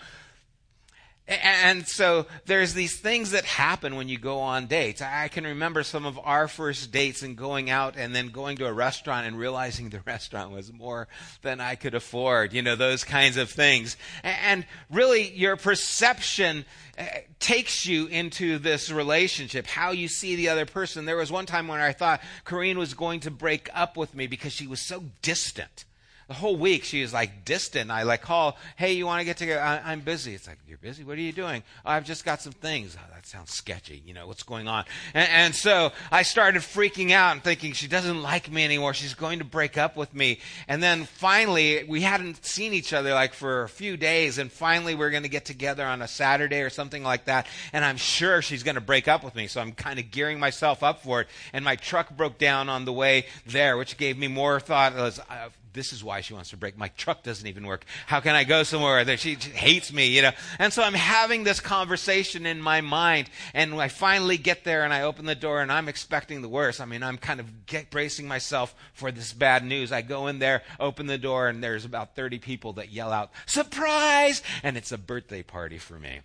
And 1.29 1.87
so 1.87 2.25
there's 2.47 2.73
these 2.73 2.99
things 2.99 3.33
that 3.33 3.45
happen 3.45 3.97
when 3.97 4.09
you 4.09 4.19
go 4.19 4.41
on 4.41 4.67
dates. 4.67 5.03
I 5.03 5.29
can 5.29 5.45
remember 5.45 5.83
some 5.83 6.07
of 6.07 6.19
our 6.19 6.49
first 6.49 6.91
dates 6.91 7.23
and 7.23 7.37
going 7.37 7.69
out 7.69 7.97
and 7.99 8.15
then 8.15 8.29
going 8.29 8.57
to 8.59 8.67
a 8.67 8.73
restaurant 8.73 9.27
and 9.27 9.39
realizing 9.39 9.91
the 9.91 10.01
restaurant 10.07 10.53
was 10.53 10.73
more 10.73 11.07
than 11.43 11.61
I 11.61 11.75
could 11.75 11.95
afford, 11.95 12.55
you 12.55 12.63
know, 12.63 12.77
those 12.77 13.05
kinds 13.05 13.37
of 13.37 13.51
things. 13.51 13.99
And 14.23 14.65
really, 14.91 15.31
your 15.31 15.57
perception 15.57 16.65
uh, 16.97 17.05
takes 17.41 17.85
you 17.85 18.07
into 18.07 18.59
this 18.59 18.91
relationship, 18.91 19.67
how 19.67 19.91
you 19.91 20.09
see 20.09 20.35
the 20.35 20.49
other 20.49 20.65
person. 20.65 21.05
There 21.05 21.17
was 21.17 21.31
one 21.31 21.45
time 21.45 21.69
when 21.69 21.81
I 21.81 21.93
thought 21.93 22.23
Corrine 22.47 22.77
was 22.77 22.95
going 22.95 23.21
to 23.21 23.31
break 23.31 23.69
up 23.75 23.99
with 23.99 24.15
me 24.15 24.29
because 24.29 24.55
she 24.55 24.67
was 24.67 24.81
so 24.81 25.05
distant 25.21 25.85
the 26.29 26.35
whole 26.35 26.57
week 26.57 26.85
she 26.85 27.03
was 27.03 27.13
like 27.13 27.45
distant. 27.45 27.91
I 27.91 28.03
like 28.05 28.23
call, 28.23 28.57
hey, 28.77 28.93
you 28.93 29.07
want 29.07 29.21
to 29.21 29.25
get 29.25 29.39
together? 29.39 29.61
I, 29.61 29.93
am 29.93 30.01
busy. 30.01 30.35
It's 30.35 30.47
like, 30.47 30.59
you're 30.69 30.79
busy? 30.79 31.03
What 31.03 31.19
are 31.19 31.23
you 31.23 31.33
doing? 31.33 31.63
Oh, 31.85 31.91
I've 31.91 32.05
just 32.05 32.25
got 32.25 32.41
some 32.41 32.53
things. 32.53 32.97
Oh, 32.99 33.15
that 33.15 33.27
sounds 33.27 33.51
sketchy. 33.51 34.03
You 34.07 34.15
know, 34.15 34.27
what's 34.27 34.43
going 34.43 34.69
on? 34.69 34.85
And, 35.15 35.29
and 35.31 35.55
so 35.55 35.91
I 36.13 36.23
started 36.23 36.63
freaking 36.63 37.11
out 37.11 37.33
and 37.33 37.43
thinking 37.43 37.73
she 37.73 37.89
doesn't 37.89 38.23
like 38.23 38.51
me 38.51 38.65
anymore. 38.65 38.95
She's 38.95 39.15
going 39.15 39.39
to 39.39 39.45
break 39.45 39.79
up 39.79 39.97
with 39.97 40.15
me. 40.15 40.41
And 40.69 40.83
then 40.83 41.05
finally, 41.05 41.85
we 41.89 42.03
hadn't 42.03 42.45
seen 42.45 42.75
each 42.75 42.93
other 42.93 43.15
like 43.15 43.33
for 43.33 43.63
a 43.63 43.69
few 43.69 43.97
days. 43.97 44.37
And 44.37 44.53
finally, 44.53 44.95
we 44.95 45.09
we're 45.09 45.11
going 45.11 45.23
to 45.23 45.31
get 45.31 45.47
together 45.47 45.87
on 45.87 46.03
a 46.03 46.09
Saturday 46.09 46.61
or 46.61 46.69
something 46.69 47.03
like 47.03 47.25
that. 47.25 47.47
And 47.73 47.83
I'm 47.83 47.97
sure 47.97 48.43
she's 48.43 48.63
going 48.63 48.75
to 48.75 48.83
break 48.83 49.09
up 49.09 49.25
with 49.25 49.35
me. 49.35 49.47
So 49.47 49.63
I'm 49.63 49.73
kind 49.73 49.99
of 49.99 50.11
gearing 50.11 50.39
myself 50.39 50.83
up 50.83 51.03
for 51.03 51.23
it. 51.23 51.29
And 51.55 51.65
my 51.65 51.77
truck 51.77 52.15
broke 52.15 52.37
down 52.37 52.69
on 52.69 52.85
the 52.85 52.93
way 52.93 53.25
there, 53.47 53.79
which 53.79 53.97
gave 53.97 54.19
me 54.19 54.29
more 54.29 54.61
thought. 54.61 54.93
Uh, 54.95 55.49
this 55.73 55.93
is 55.93 56.03
why 56.03 56.21
she 56.21 56.35
wants 56.35 56.51
to 56.51 56.57
break. 56.57 56.77
My 56.77 56.89
truck 56.89 57.23
doesn't 57.23 57.47
even 57.47 57.67
work. 57.67 57.85
How 58.07 58.21
can 58.21 58.35
I 58.35 58.45
go 58.45 58.63
somewhere 58.63 59.05
she 59.17 59.35
hates 59.35 59.93
me, 59.93 60.07
you 60.07 60.23
know? 60.23 60.33
And 60.59 60.73
so 60.73 60.83
I'm 60.83 60.95
having 60.95 61.45
this 61.45 61.61
conversation 61.61 62.47
in 62.47 62.61
my 62.61 62.81
mind, 62.81 63.31
and 63.55 63.75
I 63.81 63.89
finally 63.89 64.39
get 64.39 64.65
there 64.65 64.85
and 64.85 64.93
I 64.93 65.03
open 65.03 65.27
the 65.27 65.35
door 65.35 65.61
and 65.61 65.71
I'm 65.71 65.89
expecting 65.89 66.43
the 66.43 66.49
worst. 66.49 66.81
I 66.81 66.85
mean, 66.85 67.03
I'm 67.03 67.19
kind 67.19 67.41
of 67.41 67.67
get, 67.67 67.91
bracing 67.91 68.29
myself 68.29 68.75
for 68.93 69.11
this 69.11 69.33
bad 69.33 69.65
news. 69.65 69.93
I 69.93 70.03
go 70.03 70.27
in 70.27 70.39
there, 70.39 70.63
open 70.79 71.07
the 71.07 71.19
door, 71.19 71.49
and 71.49 71.63
there's 71.63 71.85
about 71.85 72.15
30 72.15 72.39
people 72.39 72.75
that 72.75 72.93
yell 72.93 73.13
out, 73.13 73.31
surprise! 73.47 74.43
And 74.63 74.77
it's 74.77 74.93
a 74.93 74.99
birthday 74.99 75.43
party 75.43 75.79
for 75.79 75.99
me 75.99 76.21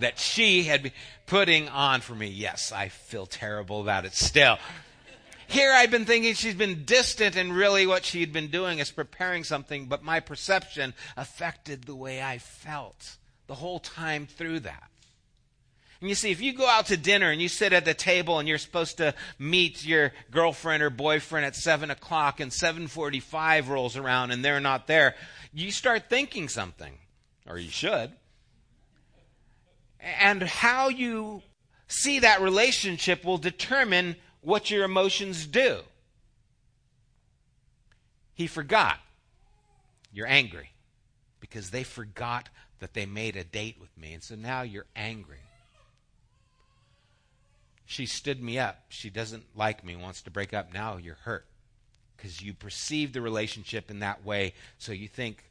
that 0.00 0.18
she 0.18 0.64
had 0.64 0.82
been 0.82 0.92
putting 1.26 1.68
on 1.68 2.00
for 2.00 2.14
me. 2.14 2.26
Yes, 2.28 2.72
I 2.72 2.88
feel 2.88 3.26
terrible 3.26 3.80
about 3.80 4.04
it 4.04 4.14
still. 4.14 4.58
Here 5.48 5.72
I've 5.72 5.90
been 5.90 6.04
thinking 6.04 6.34
she's 6.34 6.54
been 6.54 6.84
distant, 6.84 7.36
and 7.36 7.54
really 7.54 7.86
what 7.86 8.04
she'd 8.04 8.32
been 8.32 8.48
doing 8.48 8.78
is 8.78 8.90
preparing 8.90 9.44
something, 9.44 9.86
but 9.86 10.02
my 10.02 10.20
perception 10.20 10.92
affected 11.16 11.84
the 11.84 11.94
way 11.94 12.22
I 12.22 12.38
felt 12.38 13.16
the 13.46 13.54
whole 13.54 13.78
time 13.78 14.26
through 14.26 14.60
that. 14.60 14.90
And 16.00 16.10
you 16.10 16.14
see, 16.14 16.30
if 16.30 16.42
you 16.42 16.52
go 16.52 16.68
out 16.68 16.86
to 16.86 16.96
dinner 16.96 17.30
and 17.30 17.40
you 17.40 17.48
sit 17.48 17.72
at 17.72 17.86
the 17.86 17.94
table 17.94 18.38
and 18.38 18.46
you're 18.46 18.58
supposed 18.58 18.98
to 18.98 19.14
meet 19.38 19.86
your 19.86 20.12
girlfriend 20.30 20.82
or 20.82 20.90
boyfriend 20.90 21.46
at 21.46 21.56
seven 21.56 21.90
o'clock 21.90 22.38
and 22.38 22.52
seven 22.52 22.86
forty-five 22.86 23.70
rolls 23.70 23.96
around 23.96 24.30
and 24.30 24.44
they're 24.44 24.60
not 24.60 24.86
there, 24.86 25.14
you 25.54 25.70
start 25.70 26.10
thinking 26.10 26.48
something, 26.48 26.98
or 27.48 27.56
you 27.56 27.70
should. 27.70 28.12
And 30.00 30.42
how 30.42 30.88
you 30.88 31.42
see 31.88 32.18
that 32.18 32.42
relationship 32.42 33.24
will 33.24 33.38
determine 33.38 34.16
what 34.40 34.70
your 34.70 34.84
emotions 34.84 35.46
do. 35.46 35.80
He 38.34 38.46
forgot. 38.46 38.98
You're 40.12 40.26
angry 40.26 40.70
because 41.40 41.70
they 41.70 41.82
forgot 41.82 42.48
that 42.80 42.94
they 42.94 43.06
made 43.06 43.36
a 43.36 43.44
date 43.44 43.76
with 43.80 43.96
me. 43.96 44.12
And 44.12 44.22
so 44.22 44.34
now 44.34 44.62
you're 44.62 44.86
angry. 44.94 45.38
She 47.86 48.04
stood 48.06 48.42
me 48.42 48.58
up. 48.58 48.82
She 48.88 49.10
doesn't 49.10 49.44
like 49.54 49.84
me, 49.84 49.96
wants 49.96 50.22
to 50.22 50.30
break 50.30 50.52
up. 50.52 50.72
Now 50.74 50.96
you're 50.96 51.18
hurt 51.22 51.46
because 52.16 52.42
you 52.42 52.52
perceive 52.52 53.12
the 53.12 53.20
relationship 53.20 53.90
in 53.90 54.00
that 54.00 54.24
way, 54.24 54.54
so 54.78 54.92
you 54.92 55.06
think 55.06 55.44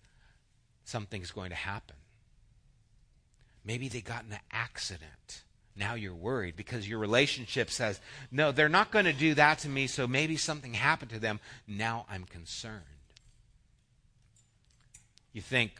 something's 0.83 1.31
going 1.31 1.49
to 1.49 1.55
happen. 1.55 1.95
Maybe 3.63 3.87
they 3.87 4.01
got 4.01 4.25
in 4.25 4.33
an 4.33 4.39
accident. 4.51 5.43
Now 5.75 5.95
you're 5.95 6.15
worried 6.15 6.55
because 6.55 6.87
your 6.87 6.99
relationship 6.99 7.69
says, 7.69 7.99
no, 8.31 8.51
they're 8.51 8.69
not 8.69 8.91
going 8.91 9.05
to 9.05 9.13
do 9.13 9.33
that 9.33 9.59
to 9.59 9.69
me, 9.69 9.87
so 9.87 10.07
maybe 10.07 10.37
something 10.37 10.73
happened 10.73 11.11
to 11.11 11.19
them. 11.19 11.39
Now 11.67 12.05
I'm 12.09 12.23
concerned. 12.23 12.83
You 15.33 15.41
think 15.41 15.73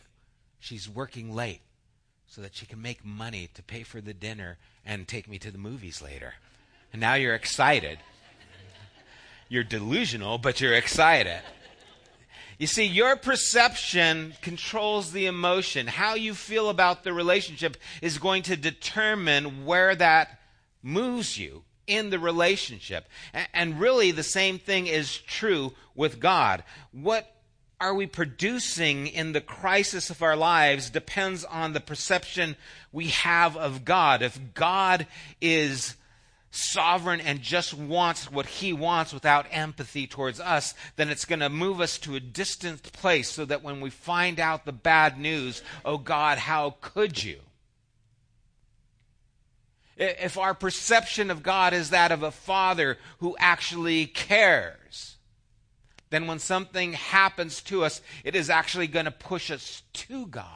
she's 0.59 0.89
working 0.89 1.33
late 1.33 1.61
so 2.27 2.41
that 2.41 2.55
she 2.55 2.65
can 2.65 2.81
make 2.81 3.05
money 3.05 3.49
to 3.53 3.63
pay 3.63 3.83
for 3.83 4.01
the 4.01 4.13
dinner 4.13 4.57
and 4.85 5.07
take 5.07 5.29
me 5.29 5.39
to 5.39 5.51
the 5.51 5.57
movies 5.57 6.01
later. 6.01 6.33
And 6.91 6.99
now 6.99 7.13
you're 7.13 7.35
excited. 7.35 7.99
You're 9.47 9.63
delusional, 9.63 10.37
but 10.39 10.59
you're 10.59 10.73
excited. 10.73 11.41
You 12.57 12.67
see, 12.67 12.85
your 12.85 13.15
perception 13.15 14.33
controls 14.41 15.11
the 15.11 15.25
emotion. 15.25 15.87
How 15.87 16.15
you 16.15 16.33
feel 16.33 16.69
about 16.69 17.03
the 17.03 17.13
relationship 17.13 17.77
is 18.01 18.17
going 18.17 18.43
to 18.43 18.55
determine 18.55 19.65
where 19.65 19.95
that 19.95 20.39
moves 20.81 21.37
you 21.37 21.63
in 21.87 22.09
the 22.09 22.19
relationship. 22.19 23.07
And 23.53 23.79
really, 23.79 24.11
the 24.11 24.23
same 24.23 24.57
thing 24.57 24.87
is 24.87 25.17
true 25.17 25.73
with 25.95 26.19
God. 26.19 26.63
What 26.91 27.29
are 27.81 27.93
we 27.93 28.07
producing 28.07 29.07
in 29.07 29.33
the 29.33 29.41
crisis 29.41 30.09
of 30.09 30.21
our 30.21 30.35
lives 30.35 30.89
depends 30.89 31.43
on 31.43 31.73
the 31.73 31.81
perception 31.81 32.55
we 32.91 33.07
have 33.07 33.57
of 33.57 33.83
God. 33.83 34.21
If 34.21 34.39
God 34.53 35.07
is 35.41 35.95
sovereign 36.55 37.21
and 37.21 37.41
just 37.41 37.73
wants 37.73 38.31
what 38.31 38.45
he 38.45 38.73
wants 38.73 39.13
without 39.13 39.45
empathy 39.51 40.07
towards 40.07 40.39
us, 40.39 40.73
then 40.95 41.09
it's 41.09 41.25
going 41.25 41.39
to 41.39 41.49
move 41.49 41.81
us 41.81 41.97
to 41.99 42.15
a 42.15 42.19
distant 42.19 42.81
place 42.93 43.29
so 43.29 43.45
that 43.45 43.63
when 43.63 43.81
we 43.81 43.89
find 43.89 44.39
out 44.39 44.65
the 44.65 44.71
bad 44.71 45.19
news, 45.19 45.61
oh 45.83 45.97
God, 45.97 46.37
how 46.37 46.75
could 46.81 47.23
you? 47.23 47.39
If 49.97 50.37
our 50.37 50.53
perception 50.53 51.31
of 51.31 51.43
God 51.43 51.73
is 51.73 51.91
that 51.91 52.11
of 52.11 52.23
a 52.23 52.31
father 52.31 52.97
who 53.19 53.35
actually 53.39 54.07
cares, 54.07 55.15
then 56.09 56.27
when 56.27 56.39
something 56.39 56.93
happens 56.93 57.61
to 57.63 57.83
us, 57.85 58.01
it 58.23 58.35
is 58.35 58.49
actually 58.49 58.87
going 58.87 59.05
to 59.05 59.11
push 59.11 59.49
us 59.49 59.83
to 59.93 60.27
God 60.27 60.47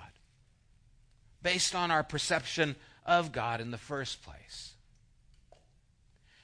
based 1.41 1.73
on 1.73 1.89
our 1.89 2.03
perception 2.03 2.75
of 3.05 3.31
God 3.31 3.61
in 3.61 3.71
the 3.71 3.77
first 3.77 4.21
place. 4.23 4.68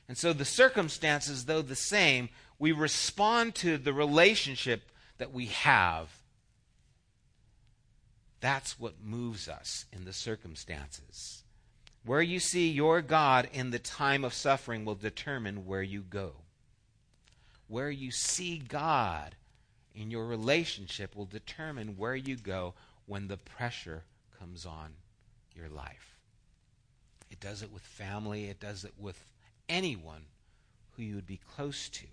And 0.08 0.18
so 0.18 0.34
the 0.34 0.46
circumstances, 0.46 1.46
though 1.46 1.62
the 1.62 1.75
same, 1.75 2.29
we 2.60 2.72
respond 2.72 3.56
to 3.56 3.77
the 3.77 3.94
relationship 3.94 4.84
that 5.18 5.34
we 5.34 5.48
have. 5.48 6.10
That's 8.40 8.79
what 8.79 9.01
moves 9.03 9.48
us 9.50 9.86
in 9.92 10.06
the 10.06 10.14
circumstances. 10.14 11.44
Where 12.06 12.22
you 12.22 12.40
see 12.40 12.70
your 12.70 13.01
God 13.01 13.50
in 13.51 13.72
the 13.72 13.79
time 13.79 14.24
of 14.24 14.34
suffering 14.34 14.86
will 14.86 14.96
determine 14.96 15.66
where 15.66 15.82
you 15.82 16.01
go. 16.01 16.34
Where 17.68 17.90
you 17.90 18.12
see 18.12 18.60
God 18.60 19.36
in 19.96 20.12
your 20.12 20.25
relationship 20.25 21.16
will 21.16 21.25
determine 21.25 21.98
where 21.98 22.16
you 22.16 22.36
go 22.36 22.75
when 23.08 23.27
the 23.27 23.38
pressure 23.38 24.03
comes 24.40 24.66
on 24.66 24.94
your 25.56 25.70
life. 25.70 26.18
It 27.32 27.40
does 27.40 27.64
it 27.64 27.72
with 27.72 27.82
family, 27.82 28.46
it 28.46 28.60
does 28.60 28.84
it 28.84 28.94
with 29.00 29.20
anyone 29.70 30.25
who 30.92 31.04
you 31.04 31.16
would 31.16 31.28
be 31.28 31.40
close 31.56 31.90
to. 31.90 32.06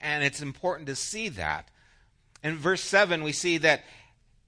And 0.00 0.24
it's 0.24 0.42
important 0.42 0.88
to 0.88 0.96
see 0.96 1.28
that. 1.30 1.68
In 2.42 2.56
verse 2.56 2.82
7, 2.82 3.22
we 3.22 3.32
see 3.32 3.58
that 3.58 3.84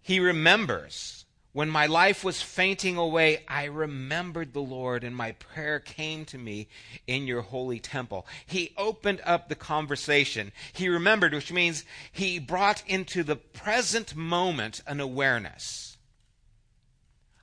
he 0.01 0.21
remembers. 0.21 1.25
When 1.53 1.71
my 1.71 1.87
life 1.87 2.23
was 2.23 2.43
fainting 2.43 2.97
away, 2.97 3.43
I 3.49 3.65
remembered 3.65 4.53
the 4.53 4.61
Lord, 4.61 5.03
and 5.03 5.17
my 5.17 5.33
prayer 5.33 5.81
came 5.81 6.25
to 6.27 6.39
me 6.39 6.69
in 7.07 7.27
your 7.27 7.41
holy 7.41 7.81
temple. 7.81 8.27
He 8.47 8.75
opened 8.77 9.21
up 9.25 9.49
the 9.49 9.55
conversation. 9.55 10.53
He 10.73 10.89
remembered, 10.89 11.35
which 11.35 11.53
means 11.53 11.85
he 12.13 12.39
brought 12.39 12.83
into 12.87 13.25
the 13.25 13.37
present 13.37 14.15
moment 14.15 14.83
an 14.87 15.01
awareness. 15.01 15.97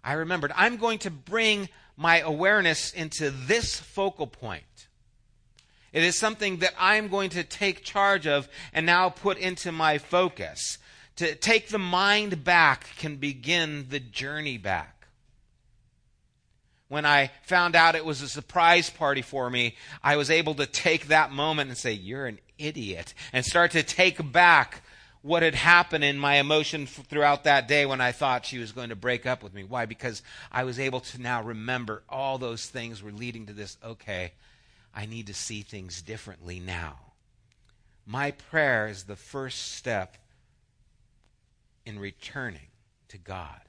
I 0.04 0.14
remembered, 0.14 0.54
I'm 0.56 0.78
going 0.78 1.00
to 1.00 1.12
bring 1.12 1.68
my 1.98 2.20
awareness 2.20 2.92
into 2.92 3.30
this 3.30 3.80
focal 3.80 4.28
point. 4.28 4.64
It 5.94 6.04
is 6.04 6.18
something 6.18 6.58
that 6.58 6.74
I'm 6.78 7.08
going 7.08 7.30
to 7.32 7.44
take 7.44 7.84
charge 7.84 8.28
of 8.28 8.50
and 8.74 8.86
now 8.86 9.10
put 9.10 9.38
into 9.38 9.72
my 9.72 9.98
focus. 9.98 10.78
To 11.18 11.36
take 11.36 11.70
the 11.70 11.80
mind 11.80 12.44
back 12.44 12.88
can 12.98 13.16
begin 13.16 13.88
the 13.90 14.02
journey 14.02 14.58
back. 14.58 15.08
When 16.90 17.06
I 17.06 17.32
found 17.44 17.76
out 17.76 17.96
it 17.96 18.06
was 18.06 18.22
a 18.22 18.28
surprise 18.28 18.90
party 18.90 19.22
for 19.22 19.50
me, 19.50 19.76
I 20.04 20.18
was 20.18 20.30
able 20.30 20.54
to 20.56 20.66
take 20.66 21.08
that 21.08 21.32
moment 21.32 21.70
and 21.70 21.78
say, 21.78 21.94
You're 21.94 22.28
an 22.28 22.40
idiot, 22.58 23.14
and 23.32 23.46
start 23.46 23.72
to 23.72 23.82
take 23.82 24.32
back 24.32 24.82
what 25.26 25.42
had 25.42 25.56
happened 25.56 26.04
in 26.04 26.20
my 26.20 26.36
emotion 26.36 26.86
throughout 26.86 27.46
that 27.46 27.68
day 27.68 27.84
when 27.88 28.00
I 28.00 28.12
thought 28.12 28.46
she 28.46 28.60
was 28.60 28.72
going 28.72 28.90
to 28.90 28.96
break 28.96 29.26
up 29.26 29.42
with 29.42 29.56
me. 29.56 29.64
Why? 29.64 29.88
Because 29.88 30.22
I 30.52 30.66
was 30.66 30.80
able 30.80 31.00
to 31.00 31.20
now 31.20 31.42
remember 31.42 32.04
all 32.08 32.38
those 32.38 32.68
things 32.68 33.02
were 33.02 33.12
leading 33.12 33.48
to 33.48 33.54
this. 33.54 33.76
Okay, 33.84 34.34
I 34.94 35.08
need 35.08 35.26
to 35.26 35.34
see 35.34 35.64
things 35.64 36.04
differently 36.04 36.60
now. 36.60 37.00
My 38.06 38.32
prayer 38.32 38.88
is 38.88 39.06
the 39.06 39.16
first 39.16 39.72
step 39.74 40.16
in 41.88 41.98
returning 41.98 42.68
to 43.08 43.18
God. 43.18 43.62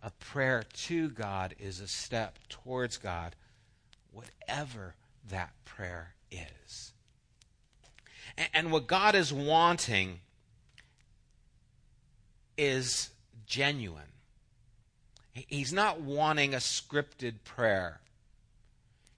A 0.00 0.12
prayer 0.12 0.62
to 0.84 1.10
God 1.10 1.56
is 1.58 1.80
a 1.80 1.88
step 1.88 2.38
towards 2.48 2.98
God, 2.98 3.34
whatever 4.12 4.94
that 5.28 5.50
prayer 5.64 6.14
is. 6.30 6.92
And 8.54 8.70
what 8.70 8.86
God 8.86 9.14
is 9.14 9.32
wanting 9.32 10.20
is 12.56 13.10
genuine. 13.46 14.02
He's 15.32 15.72
not 15.72 16.00
wanting 16.00 16.54
a 16.54 16.58
scripted 16.58 17.34
prayer. 17.44 18.00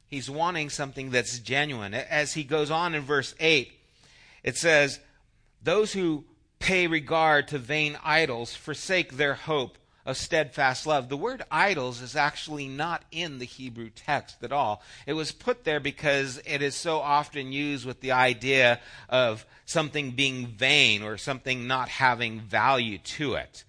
He's 0.07 0.29
wanting 0.29 0.71
something 0.71 1.11
that's 1.11 1.39
genuine. 1.39 1.95
As 1.95 2.35
he 2.35 2.45
goes 2.45 2.71
on 2.71 2.95
in 2.95 3.03
verse 3.03 3.35
8, 3.41 3.73
it 4.43 4.57
says, 4.57 5.01
Those 5.63 5.93
who 5.93 6.25
pay 6.59 6.87
regard 6.87 7.49
to 7.49 7.59
vain 7.59 7.97
idols 8.05 8.55
forsake 8.55 9.17
their 9.17 9.35
hope 9.35 9.79
of 10.07 10.17
steadfast 10.17 10.87
love. 10.87 11.09
The 11.09 11.17
word 11.17 11.43
idols 11.51 12.01
is 12.01 12.17
actually 12.17 12.69
not 12.69 13.03
in 13.11 13.39
the 13.39 13.45
Hebrew 13.45 13.91
text 13.91 14.43
at 14.43 14.53
all. 14.53 14.83
It 15.07 15.13
was 15.13 15.33
put 15.33 15.65
there 15.65 15.81
because 15.81 16.41
it 16.45 16.63
is 16.63 16.75
so 16.75 17.01
often 17.01 17.53
used 17.53 17.87
with 17.87 18.01
the 18.01 18.13
idea 18.13 18.81
of 19.09 19.45
something 19.67 20.13
being 20.13 20.47
vain 20.47 21.03
or 21.03 21.19
something 21.19 21.67
not 21.67 21.89
having 21.89 22.41
value 22.41 22.99
to 22.99 23.35
it. 23.35 23.65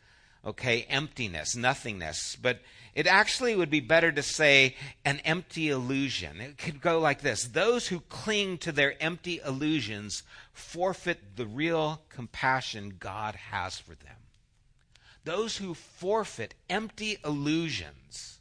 Okay, 0.45 0.85
emptiness, 0.89 1.55
nothingness. 1.55 2.35
But 2.41 2.59
it 2.93 3.07
actually 3.07 3.55
would 3.55 3.69
be 3.69 3.79
better 3.79 4.11
to 4.11 4.23
say 4.23 4.75
an 5.05 5.19
empty 5.19 5.69
illusion. 5.69 6.41
It 6.41 6.57
could 6.57 6.81
go 6.81 6.99
like 6.99 7.21
this 7.21 7.45
Those 7.45 7.87
who 7.87 8.01
cling 8.01 8.57
to 8.59 8.71
their 8.71 9.01
empty 9.01 9.39
illusions 9.45 10.23
forfeit 10.51 11.35
the 11.35 11.45
real 11.45 12.01
compassion 12.09 12.95
God 12.99 13.35
has 13.35 13.77
for 13.77 13.95
them. 13.95 14.20
Those 15.23 15.57
who 15.57 15.73
forfeit 15.73 16.55
empty 16.69 17.17
illusions, 17.23 18.39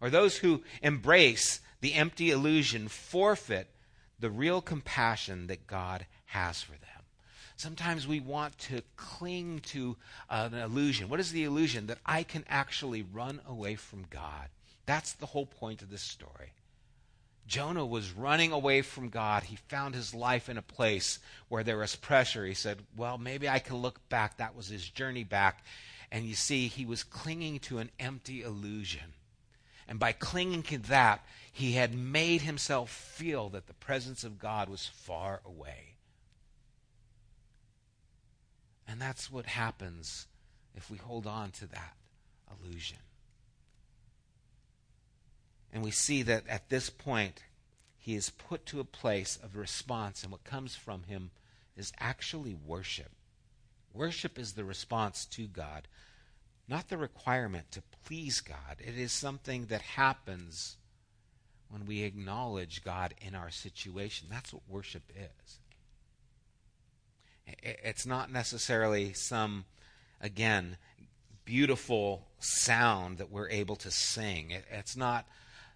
or 0.00 0.10
those 0.10 0.38
who 0.38 0.62
embrace 0.82 1.60
the 1.80 1.94
empty 1.94 2.30
illusion, 2.30 2.88
forfeit 2.88 3.70
the 4.18 4.30
real 4.30 4.60
compassion 4.60 5.46
that 5.46 5.66
God 5.66 6.06
has 6.26 6.62
for 6.62 6.72
them. 6.72 6.80
Sometimes 7.56 8.06
we 8.06 8.20
want 8.20 8.56
to 8.58 8.82
cling 8.96 9.60
to 9.66 9.96
uh, 10.28 10.48
an 10.50 10.58
illusion. 10.58 11.08
What 11.08 11.20
is 11.20 11.32
the 11.32 11.44
illusion? 11.44 11.88
That 11.88 11.98
I 12.06 12.22
can 12.22 12.44
actually 12.48 13.02
run 13.02 13.40
away 13.46 13.74
from 13.74 14.06
God. 14.08 14.48
That's 14.86 15.12
the 15.12 15.26
whole 15.26 15.46
point 15.46 15.82
of 15.82 15.90
this 15.90 16.02
story. 16.02 16.52
Jonah 17.50 17.84
was 17.84 18.12
running 18.12 18.52
away 18.52 18.80
from 18.80 19.08
God. 19.08 19.42
He 19.42 19.56
found 19.56 19.96
his 19.96 20.14
life 20.14 20.48
in 20.48 20.56
a 20.56 20.62
place 20.62 21.18
where 21.48 21.64
there 21.64 21.78
was 21.78 21.96
pressure. 21.96 22.46
He 22.46 22.54
said, 22.54 22.78
Well, 22.96 23.18
maybe 23.18 23.48
I 23.48 23.58
can 23.58 23.78
look 23.78 24.08
back. 24.08 24.36
That 24.36 24.54
was 24.54 24.68
his 24.68 24.88
journey 24.88 25.24
back. 25.24 25.64
And 26.12 26.24
you 26.24 26.36
see, 26.36 26.68
he 26.68 26.86
was 26.86 27.02
clinging 27.02 27.58
to 27.60 27.78
an 27.78 27.90
empty 27.98 28.42
illusion. 28.42 29.14
And 29.88 29.98
by 29.98 30.12
clinging 30.12 30.62
to 30.64 30.78
that, 30.78 31.26
he 31.52 31.72
had 31.72 31.92
made 31.92 32.42
himself 32.42 32.88
feel 32.88 33.48
that 33.48 33.66
the 33.66 33.74
presence 33.74 34.22
of 34.22 34.38
God 34.38 34.68
was 34.68 34.86
far 34.86 35.40
away. 35.44 35.94
And 38.86 39.00
that's 39.00 39.28
what 39.28 39.46
happens 39.46 40.28
if 40.76 40.88
we 40.88 40.98
hold 40.98 41.26
on 41.26 41.50
to 41.52 41.66
that 41.66 41.96
illusion. 42.48 42.98
And 45.72 45.82
we 45.84 45.90
see 45.90 46.22
that 46.22 46.48
at 46.48 46.68
this 46.68 46.90
point, 46.90 47.44
he 47.96 48.14
is 48.14 48.30
put 48.30 48.66
to 48.66 48.80
a 48.80 48.84
place 48.84 49.38
of 49.42 49.56
response, 49.56 50.22
and 50.22 50.32
what 50.32 50.42
comes 50.42 50.74
from 50.74 51.04
him 51.04 51.30
is 51.76 51.92
actually 51.98 52.54
worship. 52.54 53.10
Worship 53.92 54.38
is 54.38 54.52
the 54.52 54.64
response 54.64 55.26
to 55.26 55.46
God, 55.46 55.86
not 56.68 56.88
the 56.88 56.96
requirement 56.96 57.70
to 57.72 57.82
please 58.04 58.40
God. 58.40 58.78
It 58.78 58.96
is 58.96 59.12
something 59.12 59.66
that 59.66 59.82
happens 59.82 60.76
when 61.68 61.86
we 61.86 62.02
acknowledge 62.02 62.84
God 62.84 63.14
in 63.20 63.34
our 63.34 63.50
situation. 63.50 64.28
That's 64.30 64.52
what 64.52 64.62
worship 64.68 65.12
is. 65.16 65.58
It's 67.62 68.06
not 68.06 68.30
necessarily 68.30 69.12
some, 69.12 69.64
again, 70.20 70.76
beautiful 71.44 72.28
sound 72.38 73.18
that 73.18 73.30
we're 73.30 73.50
able 73.50 73.76
to 73.76 73.90
sing. 73.90 74.52
It's 74.70 74.96
not 74.96 75.26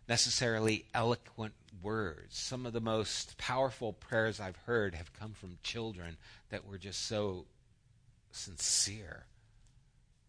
necessarily 0.09 0.85
eloquent 0.95 1.55
words. 1.83 2.37
Some 2.37 2.67
of 2.67 2.73
the 2.73 2.81
most 2.81 3.37
powerful 3.38 3.93
prayers 3.93 4.40
I've 4.40 4.57
heard 4.67 4.95
have 4.95 5.12
come 5.12 5.33
from 5.33 5.59
children 5.62 6.17
that 6.51 6.67
were 6.67 6.79
just 6.79 7.07
so 7.07 7.47
sincere, 8.31 9.27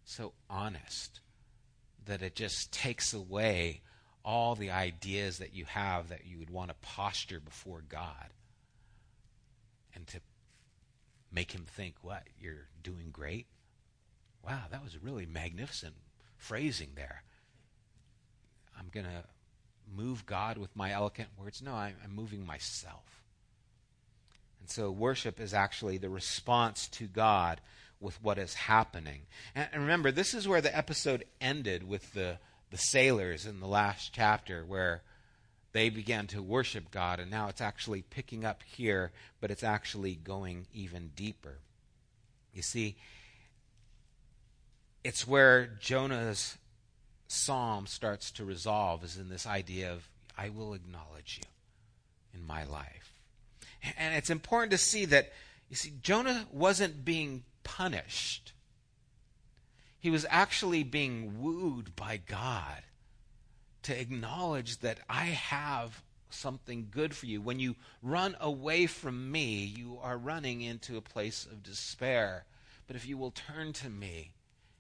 so 0.04 0.34
honest, 0.50 1.20
that 2.06 2.22
it 2.22 2.36
just 2.36 2.72
takes 2.72 3.14
away 3.14 3.82
all 4.24 4.56
the 4.56 4.72
ideas 4.72 5.38
that 5.38 5.54
you 5.54 5.66
have 5.66 6.10
that 6.10 6.26
you 6.26 6.40
would 6.40 6.50
want 6.50 6.70
to 6.70 6.76
posture 6.82 7.40
before 7.40 7.84
God 7.88 8.34
and 9.94 10.08
to 10.08 10.20
make 11.32 11.52
him 11.52 11.66
think, 11.68 11.96
what, 12.02 12.24
you're 12.40 12.68
doing 12.82 13.10
great? 13.12 13.48
Wow, 14.44 14.64
that 14.72 14.84
was 14.84 15.02
really 15.02 15.26
magnificent 15.26 15.96
phrasing 16.38 16.90
there. 16.96 17.24
I'm 18.78 18.90
going 18.92 19.06
to 19.06 19.24
move 19.94 20.26
God 20.26 20.58
with 20.58 20.76
my 20.76 20.92
eloquent 20.92 21.30
words. 21.38 21.62
No, 21.62 21.74
I'm, 21.74 21.96
I'm 22.04 22.16
moving 22.16 22.46
myself. 22.46 23.22
And 24.60 24.70
so 24.70 24.90
worship 24.92 25.40
is 25.40 25.54
actually 25.54 25.98
the 25.98 26.10
response 26.10 26.88
to 26.90 27.06
God 27.06 27.62
with 28.00 28.22
what 28.22 28.38
is 28.38 28.54
happening. 28.54 29.22
And, 29.54 29.68
and 29.72 29.82
remember, 29.82 30.12
this 30.12 30.34
is 30.34 30.48
where 30.48 30.62
the 30.62 30.76
episode 30.76 31.26
ended 31.40 31.88
with 31.88 32.14
the, 32.14 32.40
the 32.72 32.78
sailors 32.78 33.46
in 33.46 33.60
the 33.60 33.68
last 33.68 34.12
chapter, 34.14 34.66
where 34.66 35.02
they 35.72 35.90
began 35.90 36.26
to 36.28 36.42
worship 36.42 36.90
God, 36.90 37.20
and 37.20 37.30
now 37.30 37.50
it's 37.50 37.62
actually 37.62 38.02
picking 38.02 38.46
up 38.46 38.64
here, 38.64 39.12
but 39.42 39.52
it's 39.52 39.64
actually 39.64 40.16
going 40.16 40.68
even 40.74 41.12
deeper. 41.16 41.60
You 42.54 42.62
see, 42.62 42.96
it's 45.04 45.28
where 45.28 45.68
Jonah's 45.80 46.58
psalm 47.28 47.88
starts 47.88 48.32
to 48.32 48.46
resolve 48.46 49.04
is 49.04 49.18
in 49.18 49.30
this 49.30 49.48
idea 49.48 49.92
of, 49.92 50.10
I 50.38 50.50
will 50.50 50.74
acknowledge 50.74 51.40
you 51.42 52.40
in 52.40 52.46
my 52.46 52.64
life. 52.64 53.14
And 53.98 54.16
it's 54.16 54.30
important 54.30 54.72
to 54.72 54.78
see 54.78 55.06
that, 55.06 55.32
you 55.70 55.76
see, 55.76 55.94
Jonah 56.02 56.46
wasn't 56.52 57.06
being 57.06 57.44
punished. 57.64 58.54
He 60.00 60.10
was 60.10 60.26
actually 60.30 60.84
being 60.84 61.42
wooed 61.42 61.96
by 61.96 62.18
God 62.18 62.84
to 63.84 64.00
acknowledge 64.00 64.80
that 64.80 65.00
I 65.10 65.26
have 65.26 66.04
something 66.30 66.90
good 66.92 67.16
for 67.16 67.26
you. 67.26 67.42
When 67.42 67.60
you 67.60 67.76
run 68.02 68.36
away 68.40 68.88
from 68.88 69.32
me, 69.32 69.64
you 69.64 69.98
are 70.02 70.18
running 70.18 70.62
into 70.62 70.98
a 70.98 71.02
place 71.02 71.46
of 71.46 71.64
despair. 71.64 72.46
But 72.88 72.96
if 72.96 73.08
you 73.08 73.18
will 73.18 73.32
turn 73.32 73.74
to 73.74 73.90
me, 73.90 74.32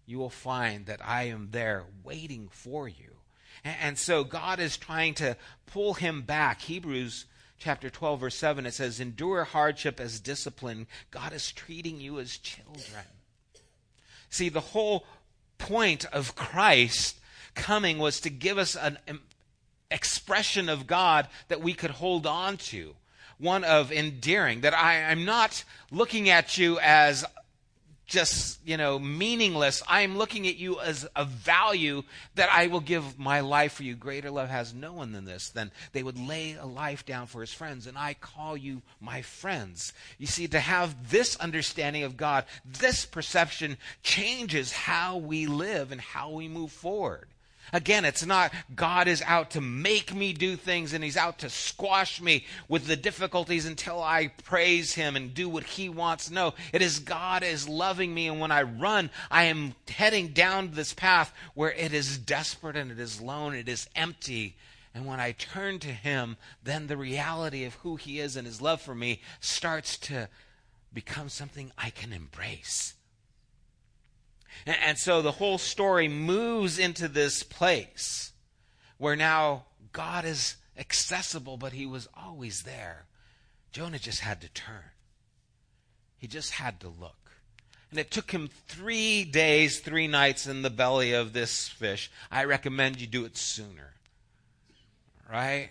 you 0.05 0.17
will 0.17 0.29
find 0.29 0.85
that 0.85 1.01
I 1.03 1.23
am 1.23 1.49
there 1.51 1.83
waiting 2.03 2.49
for 2.51 2.87
you. 2.87 3.15
And, 3.63 3.97
so 3.97 4.23
God 4.23 4.59
is 4.59 4.77
trying 4.77 5.15
to 5.15 5.35
pull 5.65 5.95
him 5.95 6.21
back. 6.21 6.61
Hebrews 6.61 7.25
chapter 7.57 7.89
12, 7.89 8.19
verse 8.19 8.35
7, 8.35 8.65
it 8.65 8.73
says, 8.75 8.99
Endure 8.99 9.43
hardship 9.43 9.99
as 9.99 10.19
discipline. 10.19 10.85
God 11.09 11.33
is 11.33 11.51
treating 11.51 11.99
you 11.99 12.19
as 12.19 12.37
children. 12.37 13.05
See, 14.29 14.49
the 14.49 14.59
whole 14.59 15.05
point 15.57 16.05
of 16.05 16.35
Christ 16.35 17.17
coming 17.55 17.97
was 17.97 18.19
to 18.21 18.29
give 18.29 18.57
us 18.57 18.75
an 18.75 18.99
expression 19.89 20.69
of 20.69 20.87
God 20.87 21.27
that 21.47 21.61
we 21.61 21.73
could 21.73 21.91
hold 21.91 22.27
on 22.27 22.57
to. 22.57 22.95
One 23.37 23.63
of 23.63 23.91
endearing, 23.91 24.61
that 24.61 24.73
I, 24.73 24.95
am 24.95 25.25
not 25.25 25.63
looking 25.91 26.29
at 26.29 26.57
you 26.57 26.79
as 26.79 27.25
just, 28.05 28.59
you 28.65 28.77
know, 28.77 28.99
meaningless. 28.99 29.81
I 29.87 30.01
am 30.01 30.17
looking 30.17 30.47
at 30.47 30.57
you 30.57 30.79
as 30.79 31.07
a 31.15 31.25
value 31.25 32.03
that 32.35 32.49
I 32.51 32.67
will 32.67 32.79
give 32.79 33.17
my 33.19 33.39
life 33.39 33.73
for 33.73 33.83
you. 33.83 33.95
Greater 33.95 34.31
love 34.31 34.49
has 34.49 34.73
no 34.73 34.93
one 34.93 35.11
than 35.11 35.25
this. 35.25 35.49
Then 35.49 35.71
they 35.93 36.03
would 36.03 36.17
lay 36.17 36.53
a 36.53 36.65
life 36.65 37.05
down 37.05 37.27
for 37.27 37.41
his 37.41 37.53
friends, 37.53 37.87
and 37.87 37.97
I 37.97 38.13
call 38.13 38.55
you 38.55 38.81
my 38.99 39.21
friends. 39.21 39.93
You 40.17 40.27
see, 40.27 40.47
to 40.47 40.59
have 40.59 41.09
this 41.09 41.35
understanding 41.37 42.03
of 42.03 42.17
God, 42.17 42.45
this 42.65 43.05
perception 43.05 43.77
changes 44.03 44.71
how 44.71 45.17
we 45.17 45.47
live 45.47 45.91
and 45.91 46.01
how 46.01 46.31
we 46.31 46.47
move 46.47 46.71
forward. 46.71 47.27
Again, 47.73 48.05
it's 48.05 48.25
not 48.25 48.53
God 48.75 49.07
is 49.07 49.23
out 49.25 49.51
to 49.51 49.61
make 49.61 50.13
me 50.13 50.33
do 50.33 50.55
things 50.55 50.93
and 50.93 51.03
he's 51.03 51.17
out 51.17 51.39
to 51.39 51.49
squash 51.49 52.21
me 52.21 52.45
with 52.67 52.87
the 52.87 52.95
difficulties 52.95 53.65
until 53.65 54.01
I 54.01 54.27
praise 54.43 54.93
him 54.93 55.15
and 55.15 55.33
do 55.33 55.49
what 55.49 55.63
he 55.63 55.89
wants. 55.89 56.29
No, 56.29 56.53
it 56.73 56.81
is 56.81 56.99
God 56.99 57.43
is 57.43 57.67
loving 57.67 58.13
me 58.13 58.27
and 58.27 58.39
when 58.39 58.51
I 58.51 58.63
run, 58.63 59.09
I 59.31 59.45
am 59.45 59.75
heading 59.87 60.29
down 60.29 60.71
this 60.71 60.93
path 60.93 61.33
where 61.53 61.71
it 61.71 61.93
is 61.93 62.17
desperate 62.17 62.75
and 62.75 62.91
it 62.91 62.99
is 62.99 63.21
lone, 63.21 63.55
it 63.55 63.67
is 63.67 63.89
empty. 63.95 64.55
And 64.93 65.05
when 65.05 65.19
I 65.19 65.33
turn 65.33 65.79
to 65.79 65.91
him, 65.91 66.37
then 66.63 66.87
the 66.87 66.97
reality 66.97 67.65
of 67.65 67.73
who 67.75 67.97
he 67.97 68.19
is 68.19 68.37
and 68.37 68.47
his 68.47 68.61
love 68.61 68.81
for 68.81 68.95
me 68.95 69.21
starts 69.41 69.97
to 69.97 70.29
become 70.93 71.27
something 71.27 71.71
I 71.77 71.89
can 71.89 72.13
embrace. 72.13 72.93
And, 74.65 74.97
so 74.97 75.21
the 75.21 75.33
whole 75.33 75.57
story 75.57 76.07
moves 76.07 76.79
into 76.79 77.07
this 77.07 77.43
place 77.43 78.33
where 78.97 79.15
now 79.15 79.65
God 79.91 80.25
is 80.25 80.55
accessible, 80.77 81.57
but 81.57 81.73
he 81.73 81.85
was 81.85 82.07
always 82.15 82.63
there. 82.63 83.05
Jonah 83.71 83.99
just 83.99 84.21
had 84.21 84.41
to 84.41 84.49
turn. 84.49 84.91
He 86.17 86.27
just 86.27 86.51
had 86.51 86.79
to 86.79 86.87
look. 86.87 87.31
And 87.91 87.99
it 87.99 88.11
took 88.11 88.31
him 88.31 88.49
three 88.67 89.23
days, 89.23 89.79
three 89.79 90.07
nights 90.07 90.47
in 90.47 90.63
the 90.63 90.69
belly 90.69 91.13
of 91.13 91.33
this 91.33 91.67
fish. 91.67 92.11
I 92.31 92.45
recommend 92.45 92.99
you 92.99 93.07
do 93.07 93.25
it 93.25 93.37
sooner. 93.37 93.93
Right? 95.31 95.69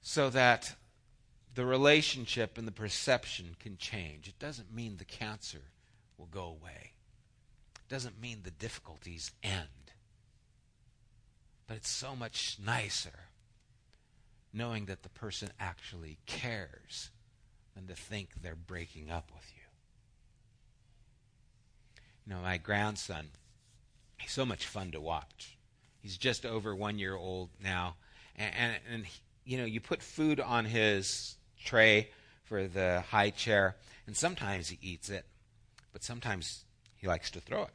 So 0.00 0.30
that 0.30 0.74
the 1.54 1.66
relationship 1.66 2.56
and 2.56 2.66
the 2.66 2.72
perception 2.72 3.56
can 3.60 3.76
change. 3.76 4.28
It 4.28 4.38
doesn't 4.38 4.74
mean 4.74 4.96
the 4.96 5.04
cancer 5.04 5.60
will 6.18 6.26
go 6.26 6.44
away. 6.44 6.92
Doesn't 7.88 8.20
mean 8.20 8.40
the 8.42 8.50
difficulties 8.50 9.32
end. 9.42 9.68
But 11.66 11.76
it's 11.76 11.90
so 11.90 12.16
much 12.16 12.58
nicer 12.64 13.28
knowing 14.52 14.86
that 14.86 15.02
the 15.02 15.08
person 15.08 15.50
actually 15.58 16.18
cares 16.26 17.10
than 17.74 17.86
to 17.86 17.94
think 17.94 18.28
they're 18.42 18.54
breaking 18.54 19.10
up 19.10 19.30
with 19.34 19.50
you. 19.54 19.62
You 22.26 22.34
know, 22.34 22.42
my 22.42 22.58
grandson, 22.58 23.28
he's 24.18 24.32
so 24.32 24.44
much 24.44 24.66
fun 24.66 24.90
to 24.92 25.00
watch. 25.00 25.56
He's 26.00 26.16
just 26.16 26.44
over 26.44 26.74
one 26.74 26.98
year 26.98 27.16
old 27.16 27.50
now. 27.62 27.96
And, 28.36 28.54
and, 28.54 28.76
and 28.92 29.06
he, 29.06 29.20
you 29.44 29.58
know, 29.58 29.64
you 29.64 29.80
put 29.80 30.02
food 30.02 30.40
on 30.40 30.64
his 30.64 31.36
tray 31.64 32.10
for 32.44 32.66
the 32.66 33.02
high 33.10 33.30
chair, 33.30 33.76
and 34.06 34.16
sometimes 34.16 34.68
he 34.68 34.78
eats 34.82 35.08
it, 35.08 35.24
but 35.92 36.02
sometimes 36.02 36.64
he 36.96 37.06
likes 37.06 37.30
to 37.32 37.40
throw 37.40 37.62
it. 37.64 37.70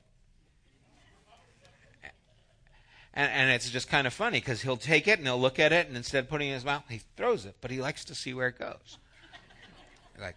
And, 3.14 3.32
and 3.32 3.52
it's 3.52 3.70
just 3.72 3.90
kind 3.90 4.06
of 4.06 4.14
funny 4.14 4.40
because 4.40 4.62
he'll 4.62 4.78
take 4.78 5.08
it 5.08 5.18
and 5.18 5.28
he'll 5.28 5.42
look 5.42 5.58
at 5.58 5.74
it, 5.74 5.88
and 5.88 5.98
instead 5.98 6.26
of 6.26 6.30
putting 6.30 6.50
it 6.50 6.52
in 6.52 6.56
his 6.56 6.66
mouth, 6.66 6.84
he 6.88 7.02
throws 7.16 7.46
it, 7.46 7.56
but 7.62 7.72
he 7.72 7.82
likes 7.82 8.06
to 8.06 8.16
see 8.16 8.34
where 8.34 8.48
it 8.48 8.60
goes. 8.60 8.98
Like, 10.20 10.36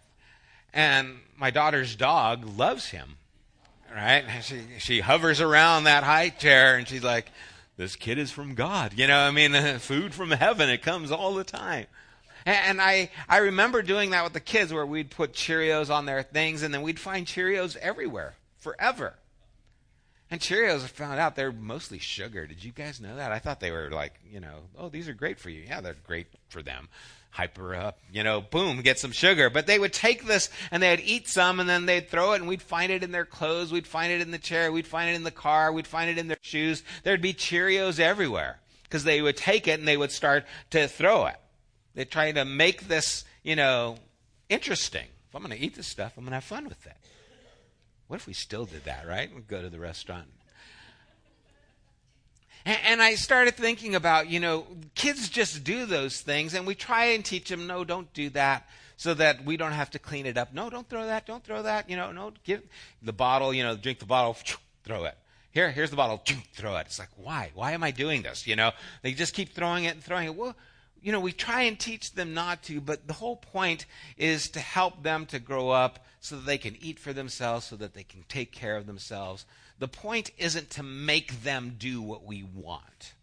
And 0.73 1.17
my 1.37 1.49
daughter's 1.49 1.95
dog 1.95 2.45
loves 2.45 2.89
him, 2.89 3.17
right? 3.93 4.23
She, 4.43 4.61
she 4.77 4.99
hovers 4.99 5.41
around 5.41 5.85
that 5.85 6.03
high 6.03 6.29
chair 6.29 6.77
and 6.77 6.87
she's 6.87 7.03
like, 7.03 7.31
this 7.77 7.95
kid 7.95 8.19
is 8.19 8.31
from 8.31 8.53
God. 8.53 8.93
You 8.95 9.07
know, 9.07 9.17
I 9.17 9.31
mean, 9.31 9.53
food 9.79 10.13
from 10.13 10.29
heaven, 10.29 10.69
it 10.69 10.83
comes 10.83 11.11
all 11.11 11.33
the 11.33 11.43
time. 11.43 11.87
And 12.45 12.81
I, 12.81 13.09
I 13.29 13.37
remember 13.37 13.81
doing 13.81 14.11
that 14.11 14.23
with 14.23 14.33
the 14.33 14.39
kids 14.39 14.73
where 14.73 14.85
we'd 14.85 15.11
put 15.11 15.33
Cheerios 15.33 15.89
on 15.89 16.05
their 16.05 16.23
things 16.23 16.63
and 16.63 16.73
then 16.73 16.81
we'd 16.81 16.99
find 16.99 17.25
Cheerios 17.25 17.75
everywhere, 17.77 18.35
forever. 18.57 19.15
And 20.31 20.39
Cheerios, 20.39 20.83
I 20.83 20.87
found 20.87 21.19
out 21.19 21.35
they're 21.35 21.51
mostly 21.51 21.99
sugar. 21.99 22.47
Did 22.47 22.63
you 22.63 22.71
guys 22.71 23.01
know 23.01 23.17
that? 23.17 23.33
I 23.33 23.39
thought 23.39 23.59
they 23.59 23.71
were 23.71 23.89
like, 23.91 24.13
you 24.31 24.39
know, 24.39 24.59
oh, 24.77 24.87
these 24.87 25.09
are 25.09 25.13
great 25.13 25.37
for 25.37 25.49
you. 25.49 25.63
Yeah, 25.67 25.81
they're 25.81 25.97
great 26.07 26.27
for 26.47 26.63
them. 26.63 26.87
Hyper 27.31 27.75
up, 27.75 27.99
you 28.11 28.23
know, 28.23 28.41
boom, 28.41 28.81
get 28.81 28.97
some 28.97 29.11
sugar. 29.11 29.49
But 29.49 29.67
they 29.67 29.77
would 29.77 29.91
take 29.91 30.25
this 30.25 30.49
and 30.71 30.81
they'd 30.81 31.01
eat 31.01 31.27
some 31.27 31.59
and 31.59 31.67
then 31.67 31.85
they'd 31.85 32.09
throw 32.09 32.31
it 32.31 32.39
and 32.39 32.47
we'd 32.47 32.61
find 32.61 32.93
it 32.93 33.03
in 33.03 33.11
their 33.11 33.25
clothes. 33.25 33.73
We'd 33.73 33.87
find 33.87 34.11
it 34.11 34.21
in 34.21 34.31
the 34.31 34.37
chair. 34.37 34.71
We'd 34.71 34.87
find 34.87 35.09
it 35.09 35.15
in 35.15 35.23
the 35.23 35.31
car. 35.31 35.71
We'd 35.73 35.87
find 35.87 36.09
it 36.09 36.17
in 36.17 36.29
their 36.29 36.37
shoes. 36.41 36.83
There'd 37.03 37.21
be 37.21 37.33
Cheerios 37.33 37.99
everywhere 37.99 38.59
because 38.83 39.03
they 39.03 39.21
would 39.21 39.37
take 39.37 39.67
it 39.67 39.79
and 39.79 39.87
they 39.87 39.97
would 39.97 40.11
start 40.11 40.45
to 40.71 40.87
throw 40.87 41.25
it. 41.25 41.40
They're 41.93 42.05
trying 42.05 42.35
to 42.35 42.45
make 42.45 42.87
this, 42.87 43.25
you 43.43 43.55
know, 43.55 43.97
interesting. 44.49 45.07
If 45.29 45.35
I'm 45.35 45.43
going 45.43 45.57
to 45.57 45.63
eat 45.63 45.75
this 45.75 45.87
stuff, 45.87 46.13
I'm 46.17 46.23
going 46.23 46.31
to 46.31 46.35
have 46.35 46.43
fun 46.43 46.65
with 46.67 46.85
it. 46.85 46.97
What 48.07 48.17
if 48.17 48.27
we 48.27 48.33
still 48.33 48.65
did 48.65 48.83
that, 48.85 49.07
right? 49.07 49.33
We'd 49.33 49.47
go 49.47 49.61
to 49.61 49.69
the 49.69 49.79
restaurant. 49.79 50.27
And, 52.65 52.77
and 52.85 53.01
I 53.01 53.15
started 53.15 53.55
thinking 53.55 53.95
about, 53.95 54.29
you 54.29 54.39
know, 54.39 54.67
kids 54.95 55.29
just 55.29 55.63
do 55.63 55.85
those 55.85 56.21
things, 56.21 56.53
and 56.53 56.67
we 56.67 56.75
try 56.75 57.05
and 57.05 57.23
teach 57.23 57.49
them, 57.49 57.67
no, 57.67 57.83
don't 57.83 58.11
do 58.13 58.29
that 58.31 58.67
so 58.97 59.13
that 59.15 59.43
we 59.45 59.57
don't 59.57 59.71
have 59.71 59.89
to 59.91 59.99
clean 59.99 60.25
it 60.25 60.37
up. 60.37 60.53
No, 60.53 60.69
don't 60.69 60.87
throw 60.87 61.05
that. 61.07 61.25
Don't 61.25 61.43
throw 61.43 61.63
that. 61.63 61.89
You 61.89 61.95
know, 61.95 62.11
no, 62.11 62.33
give 62.43 62.61
the 63.01 63.13
bottle, 63.13 63.53
you 63.53 63.63
know, 63.63 63.75
drink 63.75 63.99
the 63.99 64.05
bottle, 64.05 64.37
throw 64.83 65.05
it. 65.05 65.17
Here, 65.51 65.71
here's 65.71 65.89
the 65.89 65.95
bottle, 65.95 66.21
throw 66.53 66.77
it. 66.77 66.85
It's 66.85 66.99
like, 66.99 67.09
why? 67.15 67.51
Why 67.55 67.71
am 67.71 67.83
I 67.83 67.91
doing 67.91 68.21
this? 68.21 68.45
You 68.45 68.55
know, 68.55 68.71
they 69.01 69.13
just 69.13 69.33
keep 69.33 69.53
throwing 69.53 69.85
it 69.85 69.95
and 69.95 70.03
throwing 70.03 70.27
it. 70.27 70.35
Well, 70.35 70.55
you 71.01 71.11
know, 71.11 71.19
we 71.19 71.31
try 71.31 71.63
and 71.63 71.79
teach 71.79 72.13
them 72.13 72.33
not 72.33 72.63
to, 72.63 72.79
but 72.79 73.07
the 73.07 73.13
whole 73.13 73.35
point 73.35 73.85
is 74.17 74.49
to 74.51 74.59
help 74.59 75.03
them 75.03 75.25
to 75.27 75.39
grow 75.39 75.69
up 75.69 76.05
so 76.19 76.35
that 76.35 76.45
they 76.45 76.57
can 76.57 76.77
eat 76.79 76.99
for 76.99 77.13
themselves, 77.13 77.65
so 77.65 77.75
that 77.75 77.93
they 77.93 78.03
can 78.03 78.23
take 78.29 78.51
care 78.51 78.77
of 78.77 78.85
themselves. 78.85 79.45
The 79.79 79.87
point 79.87 80.29
isn't 80.37 80.69
to 80.71 80.83
make 80.83 81.43
them 81.43 81.75
do 81.79 82.01
what 82.01 82.23
we 82.23 82.43
want. 82.43 83.13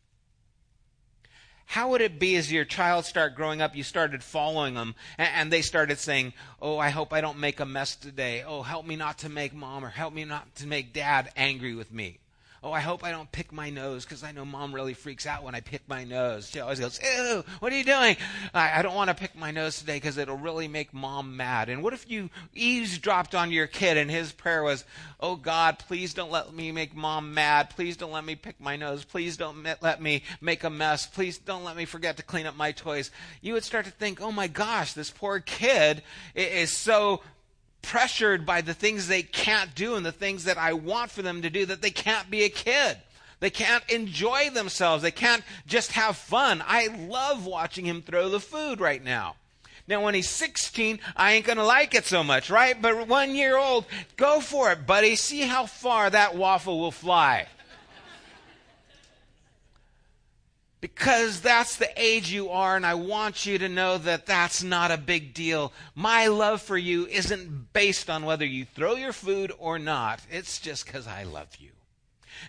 How 1.66 1.90
would 1.90 2.00
it 2.00 2.18
be 2.18 2.34
as 2.34 2.50
your 2.50 2.64
child 2.64 3.04
started 3.04 3.36
growing 3.36 3.60
up, 3.60 3.76
you 3.76 3.82
started 3.82 4.24
following 4.24 4.74
them, 4.74 4.94
and, 5.18 5.52
they 5.52 5.60
started 5.60 5.98
saying, 5.98 6.32
Oh, 6.62 6.78
I 6.78 6.88
hope 6.88 7.12
I 7.12 7.20
don't 7.20 7.38
make 7.38 7.60
a 7.60 7.66
mess 7.66 7.94
today. 7.94 8.42
Oh, 8.42 8.62
help 8.62 8.86
me 8.86 8.96
not 8.96 9.18
to 9.18 9.28
make 9.28 9.52
mom 9.52 9.84
or 9.84 9.90
help 9.90 10.14
me 10.14 10.24
not 10.24 10.54
to 10.56 10.66
make 10.66 10.94
dad 10.94 11.30
angry 11.36 11.74
with 11.74 11.92
me. 11.92 12.20
Oh, 12.60 12.72
I 12.72 12.80
hope 12.80 13.04
I 13.04 13.12
don't 13.12 13.30
pick 13.30 13.52
my 13.52 13.70
nose 13.70 14.04
because 14.04 14.24
I 14.24 14.32
know 14.32 14.44
mom 14.44 14.74
really 14.74 14.94
freaks 14.94 15.26
out 15.26 15.44
when 15.44 15.54
I 15.54 15.60
pick 15.60 15.88
my 15.88 16.02
nose. 16.02 16.50
She 16.50 16.58
always 16.58 16.80
goes, 16.80 16.98
Ew, 17.00 17.44
what 17.60 17.72
are 17.72 17.76
you 17.76 17.84
doing? 17.84 18.16
I, 18.52 18.80
I 18.80 18.82
don't 18.82 18.96
want 18.96 19.10
to 19.10 19.14
pick 19.14 19.36
my 19.36 19.52
nose 19.52 19.78
today 19.78 19.94
because 19.96 20.18
it'll 20.18 20.36
really 20.36 20.66
make 20.66 20.92
mom 20.92 21.36
mad. 21.36 21.68
And 21.68 21.84
what 21.84 21.92
if 21.92 22.10
you 22.10 22.30
eavesdropped 22.54 23.36
on 23.36 23.52
your 23.52 23.68
kid 23.68 23.96
and 23.96 24.10
his 24.10 24.32
prayer 24.32 24.64
was, 24.64 24.84
Oh 25.20 25.36
God, 25.36 25.78
please 25.78 26.14
don't 26.14 26.32
let 26.32 26.52
me 26.52 26.72
make 26.72 26.96
mom 26.96 27.32
mad. 27.32 27.70
Please 27.70 27.96
don't 27.96 28.12
let 28.12 28.24
me 28.24 28.34
pick 28.34 28.60
my 28.60 28.74
nose. 28.74 29.04
Please 29.04 29.36
don't 29.36 29.64
let 29.80 30.02
me 30.02 30.24
make 30.40 30.64
a 30.64 30.70
mess. 30.70 31.06
Please 31.06 31.38
don't 31.38 31.62
let 31.62 31.76
me 31.76 31.84
forget 31.84 32.16
to 32.16 32.24
clean 32.24 32.46
up 32.46 32.56
my 32.56 32.72
toys. 32.72 33.12
You 33.40 33.52
would 33.52 33.64
start 33.64 33.84
to 33.84 33.92
think, 33.92 34.20
Oh 34.20 34.32
my 34.32 34.48
gosh, 34.48 34.94
this 34.94 35.10
poor 35.10 35.38
kid 35.38 36.02
is 36.34 36.72
so 36.72 37.20
pressured 37.88 38.44
by 38.44 38.60
the 38.60 38.74
things 38.74 39.08
they 39.08 39.22
can't 39.22 39.74
do 39.74 39.96
and 39.96 40.04
the 40.04 40.12
things 40.12 40.44
that 40.44 40.58
I 40.58 40.74
want 40.74 41.10
for 41.10 41.22
them 41.22 41.40
to 41.40 41.48
do 41.48 41.64
that 41.66 41.80
they 41.80 41.90
can't 41.90 42.30
be 42.30 42.44
a 42.44 42.50
kid. 42.50 42.98
They 43.40 43.48
can't 43.48 43.88
enjoy 43.90 44.50
themselves. 44.50 45.02
They 45.02 45.10
can't 45.10 45.42
just 45.66 45.92
have 45.92 46.16
fun. 46.16 46.62
I 46.66 46.88
love 47.08 47.46
watching 47.46 47.86
him 47.86 48.02
throw 48.02 48.28
the 48.28 48.40
food 48.40 48.78
right 48.78 49.02
now. 49.02 49.36
Now, 49.86 50.04
when 50.04 50.14
he's 50.14 50.28
16, 50.28 51.00
I 51.16 51.32
ain't 51.32 51.46
going 51.46 51.56
to 51.56 51.64
like 51.64 51.94
it 51.94 52.04
so 52.04 52.22
much, 52.22 52.50
right? 52.50 52.80
But 52.80 53.08
one 53.08 53.34
year 53.34 53.56
old, 53.56 53.86
go 54.18 54.40
for 54.40 54.70
it, 54.70 54.86
buddy. 54.86 55.16
See 55.16 55.40
how 55.40 55.64
far 55.64 56.10
that 56.10 56.36
waffle 56.36 56.78
will 56.78 56.90
fly. 56.90 57.46
Because 60.80 61.40
that's 61.40 61.76
the 61.76 61.90
age 61.96 62.30
you 62.30 62.50
are, 62.50 62.76
and 62.76 62.86
I 62.86 62.94
want 62.94 63.46
you 63.46 63.58
to 63.58 63.68
know 63.68 63.98
that 63.98 64.26
that's 64.26 64.62
not 64.62 64.90
a 64.90 64.96
big 64.96 65.34
deal. 65.34 65.72
My 65.94 66.28
love 66.28 66.62
for 66.62 66.78
you 66.78 67.06
isn't 67.06 67.72
based 67.72 68.08
on 68.08 68.24
whether 68.24 68.46
you 68.46 68.64
throw 68.64 68.94
your 68.94 69.12
food 69.12 69.52
or 69.58 69.78
not, 69.78 70.20
it's 70.30 70.60
just 70.60 70.86
because 70.86 71.06
I 71.06 71.24
love 71.24 71.48
you. 71.58 71.70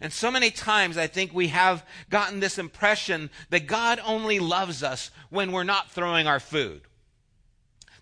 And 0.02 0.14
so 0.14 0.30
many 0.30 0.52
times 0.52 0.98
I 0.98 1.08
think 1.08 1.34
we 1.34 1.48
have 1.48 1.84
gotten 2.10 2.40
this 2.40 2.60
impression 2.60 3.32
that 3.50 3.66
God 3.66 4.00
only 4.06 4.40
loves 4.40 4.84
us 4.84 5.10
when 5.30 5.52
we're 5.52 5.64
not 5.64 5.90
throwing 5.90 6.28
our 6.28 6.40
food. 6.40 6.82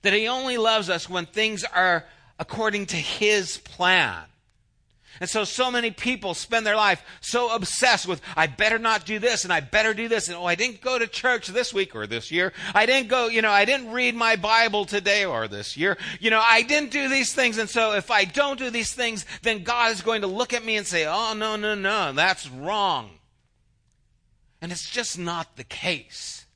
That 0.01 0.13
He 0.13 0.27
only 0.27 0.57
loves 0.57 0.89
us 0.89 1.09
when 1.09 1.25
things 1.25 1.63
are 1.63 2.05
according 2.37 2.87
to 2.87 2.97
His 2.97 3.57
plan. 3.57 4.25
And 5.19 5.29
so, 5.29 5.43
so 5.43 5.71
many 5.71 5.91
people 5.91 6.33
spend 6.33 6.65
their 6.65 6.75
life 6.75 7.03
so 7.21 7.53
obsessed 7.53 8.07
with, 8.07 8.21
I 8.35 8.47
better 8.47 8.79
not 8.79 9.05
do 9.05 9.19
this 9.19 9.43
and 9.43 9.53
I 9.53 9.59
better 9.59 9.93
do 9.93 10.07
this. 10.07 10.27
And 10.27 10.37
oh, 10.37 10.45
I 10.45 10.55
didn't 10.55 10.81
go 10.81 10.97
to 10.97 11.07
church 11.07 11.47
this 11.47 11.73
week 11.73 11.95
or 11.95 12.07
this 12.07 12.31
year. 12.31 12.53
I 12.73 12.85
didn't 12.85 13.09
go, 13.09 13.27
you 13.27 13.41
know, 13.41 13.51
I 13.51 13.65
didn't 13.65 13.91
read 13.91 14.15
my 14.15 14.35
Bible 14.35 14.85
today 14.85 15.25
or 15.25 15.47
this 15.47 15.77
year. 15.77 15.97
You 16.19 16.29
know, 16.29 16.41
I 16.43 16.63
didn't 16.63 16.91
do 16.91 17.09
these 17.09 17.33
things. 17.33 17.57
And 17.57 17.69
so 17.69 17.93
if 17.93 18.09
I 18.11 18.25
don't 18.25 18.57
do 18.57 18.69
these 18.69 18.93
things, 18.93 19.25
then 19.43 19.63
God 19.63 19.91
is 19.91 20.01
going 20.01 20.21
to 20.21 20.27
look 20.27 20.53
at 20.53 20.65
me 20.65 20.77
and 20.77 20.87
say, 20.87 21.05
oh, 21.05 21.33
no, 21.35 21.55
no, 21.55 21.75
no, 21.75 22.13
that's 22.13 22.49
wrong. 22.49 23.11
And 24.61 24.71
it's 24.71 24.89
just 24.89 25.19
not 25.19 25.55
the 25.55 25.63
case. 25.63 26.46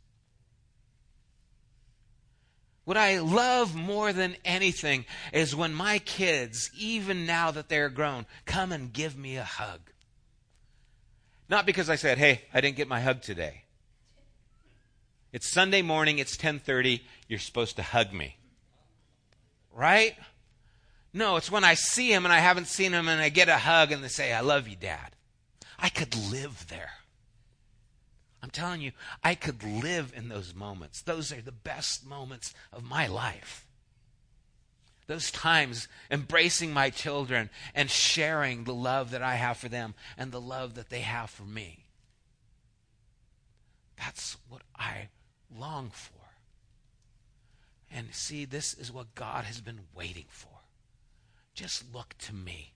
What 2.83 2.97
I 2.97 3.19
love 3.19 3.75
more 3.75 4.11
than 4.11 4.37
anything 4.43 5.05
is 5.31 5.55
when 5.55 5.73
my 5.73 5.99
kids, 5.99 6.71
even 6.75 7.25
now 7.25 7.51
that 7.51 7.69
they're 7.69 7.89
grown, 7.89 8.25
come 8.45 8.71
and 8.71 8.91
give 8.91 9.15
me 9.15 9.37
a 9.37 9.43
hug. 9.43 9.91
Not 11.47 11.65
because 11.65 11.89
I 11.89 11.95
said, 11.95 12.17
"Hey, 12.17 12.45
I 12.53 12.61
didn't 12.61 12.77
get 12.77 12.87
my 12.87 13.01
hug 13.01 13.21
today." 13.21 13.65
It's 15.31 15.51
Sunday 15.51 15.81
morning, 15.81 16.19
it's 16.19 16.35
10:30, 16.35 17.05
you're 17.27 17.39
supposed 17.39 17.75
to 17.75 17.83
hug 17.83 18.11
me. 18.13 18.37
Right? 19.71 20.17
No, 21.13 21.35
it's 21.35 21.51
when 21.51 21.63
I 21.63 21.75
see 21.75 22.11
him 22.11 22.25
and 22.25 22.33
I 22.33 22.39
haven't 22.39 22.67
seen 22.67 22.93
him 22.93 23.07
and 23.07 23.21
I 23.21 23.29
get 23.29 23.47
a 23.47 23.57
hug 23.57 23.91
and 23.91 24.03
they 24.03 24.09
say, 24.09 24.33
"I 24.33 24.41
love 24.41 24.67
you, 24.67 24.75
dad." 24.75 25.15
I 25.77 25.89
could 25.89 26.15
live 26.15 26.67
there. 26.67 27.00
I'm 28.43 28.49
telling 28.49 28.81
you, 28.81 28.91
I 29.23 29.35
could 29.35 29.63
live 29.63 30.13
in 30.15 30.29
those 30.29 30.55
moments. 30.55 31.01
Those 31.01 31.31
are 31.31 31.41
the 31.41 31.51
best 31.51 32.05
moments 32.05 32.53
of 32.73 32.83
my 32.83 33.07
life. 33.07 33.67
Those 35.07 35.29
times 35.29 35.87
embracing 36.09 36.73
my 36.73 36.89
children 36.89 37.49
and 37.75 37.89
sharing 37.89 38.63
the 38.63 38.73
love 38.73 39.11
that 39.11 39.21
I 39.21 39.35
have 39.35 39.57
for 39.57 39.69
them 39.69 39.93
and 40.17 40.31
the 40.31 40.41
love 40.41 40.75
that 40.75 40.89
they 40.89 41.01
have 41.01 41.29
for 41.29 41.43
me. 41.43 41.85
That's 43.97 44.37
what 44.49 44.61
I 44.75 45.09
long 45.55 45.91
for. 45.91 46.13
And 47.91 48.07
see, 48.11 48.45
this 48.45 48.73
is 48.73 48.91
what 48.91 49.13
God 49.15 49.43
has 49.43 49.61
been 49.61 49.81
waiting 49.93 50.25
for. 50.29 50.47
Just 51.53 51.93
look 51.93 52.15
to 52.19 52.33
me, 52.33 52.73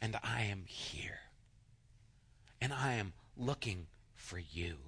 and 0.00 0.18
I 0.22 0.42
am 0.42 0.64
here. 0.66 1.20
And 2.60 2.72
I 2.72 2.94
am 2.94 3.12
looking 3.36 3.86
for 4.16 4.38
you. 4.38 4.78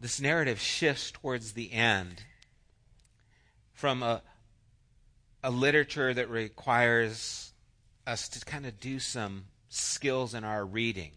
This 0.00 0.20
narrative 0.20 0.58
shifts 0.58 1.10
towards 1.10 1.52
the 1.52 1.72
end 1.72 2.22
from 3.72 4.02
a, 4.02 4.22
a 5.44 5.50
literature 5.50 6.14
that 6.14 6.30
requires 6.30 7.52
us 8.06 8.28
to 8.30 8.44
kind 8.44 8.64
of 8.64 8.80
do 8.80 8.98
some 8.98 9.44
skills 9.68 10.34
in 10.34 10.42
our 10.42 10.64
reading. 10.64 11.12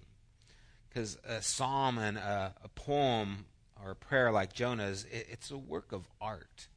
Because 0.89 1.17
a 1.27 1.41
psalm 1.41 1.97
and 1.97 2.17
a, 2.17 2.53
a, 2.63 2.67
poem 2.67 3.45
or 3.83 3.91
a 3.91 3.95
prayer 3.95 4.31
like 4.31 4.53
Jonah's, 4.53 5.05
it, 5.05 5.27
it's 5.31 5.49
a 5.49 5.57
work 5.57 5.91
of 5.91 6.03
art. 6.21 6.67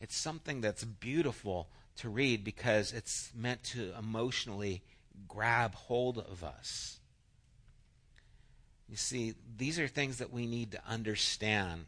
It's 0.00 0.16
something 0.16 0.60
that's 0.60 0.84
beautiful 0.84 1.68
to 1.96 2.08
read 2.08 2.44
because 2.44 2.92
it's 2.92 3.32
meant 3.36 3.62
to 3.64 3.92
emotionally 3.98 4.82
grab 5.28 5.74
hold 5.74 6.18
of 6.18 6.42
us. 6.42 6.99
You 8.90 8.96
see, 8.96 9.34
these 9.56 9.78
are 9.78 9.86
things 9.86 10.18
that 10.18 10.32
we 10.32 10.46
need 10.46 10.72
to 10.72 10.82
understand. 10.84 11.84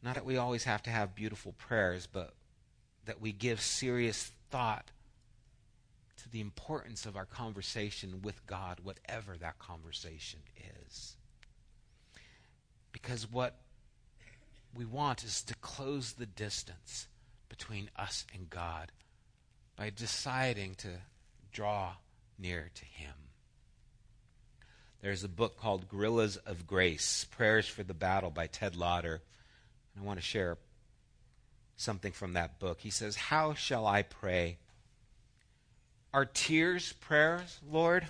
Not 0.00 0.14
that 0.14 0.24
we 0.24 0.36
always 0.36 0.62
have 0.62 0.80
to 0.84 0.90
have 0.90 1.16
beautiful 1.16 1.52
prayers, 1.58 2.06
but 2.06 2.34
that 3.04 3.20
we 3.20 3.32
give 3.32 3.60
serious 3.60 4.30
thought 4.50 4.92
to 6.18 6.30
the 6.30 6.40
importance 6.40 7.04
of 7.04 7.16
our 7.16 7.24
conversation 7.24 8.22
with 8.22 8.46
God, 8.46 8.78
whatever 8.84 9.36
that 9.36 9.58
conversation 9.58 10.38
is. 10.86 11.16
Because 12.92 13.30
what 13.30 13.56
we 14.72 14.84
want 14.84 15.24
is 15.24 15.42
to 15.42 15.54
close 15.56 16.12
the 16.12 16.26
distance 16.26 17.08
between 17.48 17.90
us 17.96 18.24
and 18.32 18.48
God 18.48 18.92
by 19.74 19.90
deciding 19.90 20.76
to 20.76 20.88
draw 21.50 21.94
near 22.38 22.70
to 22.72 22.84
Him. 22.84 23.27
There's 25.00 25.22
a 25.22 25.28
book 25.28 25.56
called 25.56 25.88
Guerrillas 25.88 26.38
of 26.38 26.66
Grace 26.66 27.24
Prayers 27.24 27.68
for 27.68 27.84
the 27.84 27.94
Battle 27.94 28.30
by 28.30 28.48
Ted 28.48 28.74
Loder. 28.74 29.22
And 29.94 30.02
I 30.02 30.06
want 30.06 30.18
to 30.18 30.24
share 30.24 30.58
something 31.76 32.10
from 32.10 32.32
that 32.32 32.58
book. 32.58 32.80
He 32.80 32.90
says, 32.90 33.14
How 33.14 33.54
shall 33.54 33.86
I 33.86 34.02
pray? 34.02 34.58
Are 36.12 36.24
tears 36.24 36.94
prayers, 36.94 37.60
Lord? 37.70 38.08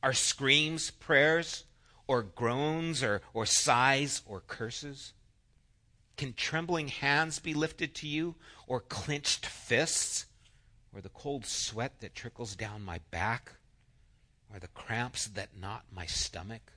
Are 0.00 0.12
screams 0.12 0.92
prayers? 0.92 1.64
Or 2.06 2.22
groans 2.22 3.02
or, 3.02 3.22
or 3.34 3.44
sighs 3.44 4.22
or 4.26 4.40
curses? 4.40 5.12
Can 6.16 6.34
trembling 6.34 6.88
hands 6.88 7.40
be 7.40 7.54
lifted 7.54 7.94
to 7.96 8.06
you, 8.06 8.34
or 8.66 8.80
clenched 8.80 9.46
fists, 9.46 10.26
or 10.94 11.00
the 11.00 11.08
cold 11.08 11.46
sweat 11.46 12.00
that 12.00 12.14
trickles 12.14 12.54
down 12.54 12.84
my 12.84 13.00
back, 13.10 13.52
or 14.52 14.58
the 14.58 14.68
cramps 14.68 15.26
that 15.26 15.56
knot 15.56 15.84
my 15.94 16.06
stomach? 16.06 16.72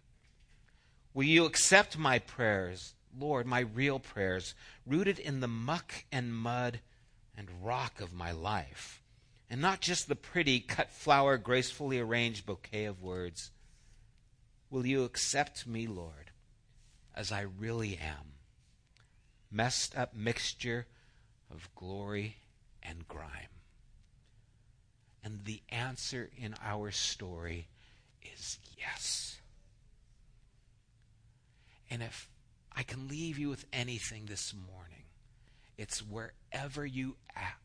Will 1.13 1.23
you 1.23 1.45
accept 1.45 1.97
my 1.97 2.19
prayers, 2.19 2.93
Lord, 3.17 3.45
my 3.45 3.59
real 3.59 3.99
prayers, 3.99 4.55
rooted 4.85 5.19
in 5.19 5.39
the 5.39 5.47
muck 5.47 6.05
and 6.11 6.35
mud 6.35 6.79
and 7.37 7.49
rock 7.61 8.01
of 8.01 8.13
my 8.13 8.31
life, 8.31 9.01
and 9.49 9.61
not 9.61 9.81
just 9.81 10.07
the 10.07 10.15
pretty, 10.15 10.59
cut 10.59 10.91
flower, 10.91 11.37
gracefully 11.37 11.99
arranged 11.99 12.45
bouquet 12.45 12.85
of 12.85 13.01
words? 13.01 13.51
Will 14.69 14.85
you 14.85 15.03
accept 15.03 15.67
me, 15.67 15.85
Lord, 15.87 16.31
as 17.15 17.31
I 17.31 17.41
really 17.41 17.97
am? 17.97 18.33
messed 19.53 19.95
up 19.95 20.15
mixture 20.15 20.87
of 21.51 21.69
glory 21.75 22.37
and 22.81 23.07
grime. 23.07 23.52
And 25.23 25.45
the 25.45 25.61
answer 25.69 26.29
in 26.37 26.55
our 26.63 26.91
story 26.91 27.67
is 28.21 28.59
yes. 28.77 29.39
And 31.89 32.01
if 32.01 32.29
I 32.75 32.83
can 32.83 33.07
leave 33.07 33.37
you 33.37 33.49
with 33.49 33.65
anything 33.71 34.25
this 34.25 34.53
morning, 34.53 35.03
it's 35.77 35.99
wherever 35.99 36.85
you 36.85 37.15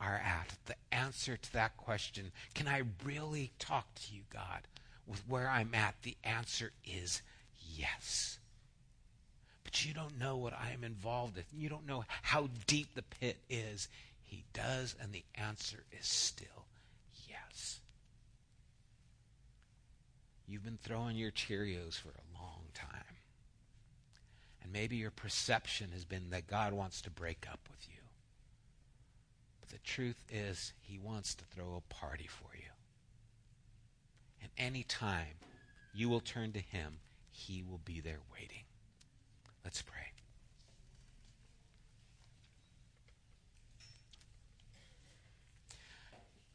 are 0.01 0.23
at, 0.25 0.55
the 0.67 0.77
answer 0.93 1.37
to 1.37 1.53
that 1.53 1.77
question 1.77 2.31
can 2.55 2.69
I 2.69 2.83
really 3.05 3.53
talk 3.59 3.95
to 3.95 4.15
you, 4.15 4.23
God, 4.33 4.67
with 5.07 5.23
where 5.29 5.49
I'm 5.49 5.75
at? 5.75 5.97
The 6.03 6.17
answer 6.25 6.73
is 6.85 7.23
yes 7.75 8.39
but 9.69 9.85
you 9.85 9.93
don't 9.93 10.19
know 10.19 10.39
what 10.39 10.55
I 10.55 10.71
am 10.73 10.83
involved 10.83 11.37
in. 11.37 11.45
You 11.53 11.69
don't 11.69 11.87
know 11.87 12.03
how 12.23 12.49
deep 12.67 12.95
the 12.95 13.03
pit 13.03 13.37
is. 13.51 13.89
He 14.23 14.45
does, 14.55 14.97
and 14.99 15.13
the 15.13 15.25
answer 15.35 15.85
is 15.93 16.07
still 16.07 16.58
yes. 17.49 17.81
You've 20.47 20.65
been 20.65 20.79
throwing 20.83 21.17
your 21.17 21.31
Cheerios 21.31 21.99
for 21.99 22.09
a 22.09 22.41
long 22.41 22.63
time. 22.75 23.17
And 24.63 24.73
maybe 24.73 24.97
your 24.97 25.11
perception 25.11 25.91
has 25.93 26.05
been 26.05 26.31
that 26.31 26.47
God 26.47 26.73
wants 26.73 27.03
to 27.03 27.11
break 27.11 27.47
up 27.51 27.61
with 27.71 27.87
you. 27.89 28.01
But 29.61 29.69
the 29.69 29.79
truth 29.79 30.23
is, 30.31 30.73
He 30.81 30.99
wants 30.99 31.35
to 31.35 31.45
throw 31.45 31.77
a 31.77 31.95
party 31.95 32.27
for 32.27 32.57
you. 32.57 32.71
And 34.43 34.51
any 34.57 34.85
time 34.85 35.37
you 35.95 36.09
will 36.09 36.21
turn 36.21 36.53
to 36.53 36.61
Him, 36.61 37.01
He 37.31 37.63
will 37.63 37.81
be 37.85 38.01
there 38.01 38.21
waiting. 38.33 38.65
Let's 39.65 39.83
pray. 39.83 39.95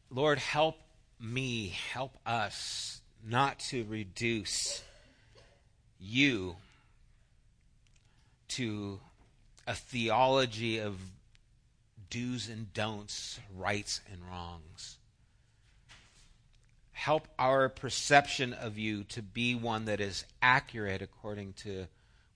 Lord, 0.10 0.38
help 0.38 0.76
me, 1.24 1.74
help 1.94 2.18
us 2.26 3.02
not 3.26 3.58
to 3.58 3.86
reduce 3.86 4.84
you 6.00 6.58
to 8.50 9.00
a 9.66 9.74
theology 9.74 10.78
of 10.80 10.98
do's 12.10 12.50
and 12.50 12.74
don'ts, 12.74 13.40
rights 13.56 14.02
and 14.12 14.22
wrongs. 14.30 14.98
Help 16.92 17.28
our 17.40 17.70
perception 17.70 18.54
of 18.54 18.78
you 18.78 19.04
to 19.06 19.22
be 19.22 19.56
one 19.56 19.86
that 19.86 20.00
is 20.00 20.26
accurate 20.42 21.02
according 21.02 21.54
to 21.54 21.88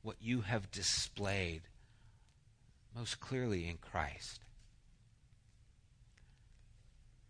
what 0.01 0.15
you 0.21 0.41
have 0.41 0.71
displayed 0.71 1.61
most 2.95 3.19
clearly 3.19 3.69
in 3.69 3.77
Christ. 3.77 4.39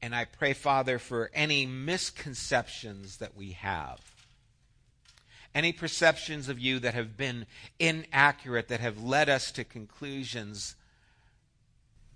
And 0.02 0.16
I 0.16 0.26
pray, 0.26 0.54
Father, 0.54 1.00
for 1.00 1.32
any 1.34 1.66
misconceptions 1.66 3.18
that 3.18 3.36
we 3.36 3.52
have, 3.54 4.00
any 5.56 5.72
perceptions 5.72 6.50
of 6.50 6.60
you 6.60 6.80
that 6.80 6.94
have 6.94 7.18
been 7.18 7.46
inaccurate, 7.80 8.68
that 8.68 8.80
have 8.80 9.02
led 9.02 9.28
us 9.28 9.52
to 9.54 9.64
conclusions 9.64 10.76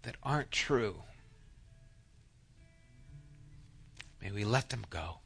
that 0.04 0.16
aren't 0.22 0.52
true. 0.52 1.04
May 4.22 4.32
we 4.32 4.44
let 4.44 4.70
them 4.70 4.86
go. 4.90 5.18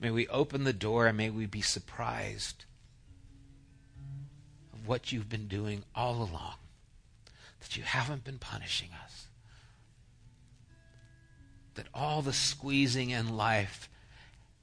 May 0.00 0.10
we 0.10 0.26
open 0.28 0.64
the 0.64 0.72
door 0.72 1.06
and 1.06 1.16
may 1.16 1.28
we 1.28 1.44
be 1.44 1.60
surprised 1.60 2.64
of 4.72 4.88
what 4.88 5.12
you've 5.12 5.28
been 5.28 5.46
doing 5.46 5.84
all 5.94 6.16
along, 6.16 6.54
that 7.60 7.76
you 7.76 7.82
haven't 7.82 8.24
been 8.24 8.38
punishing 8.38 8.88
us, 9.04 9.26
that 11.80 11.88
all 11.94 12.20
the 12.20 12.34
squeezing 12.34 13.08
in 13.08 13.38
life 13.38 13.88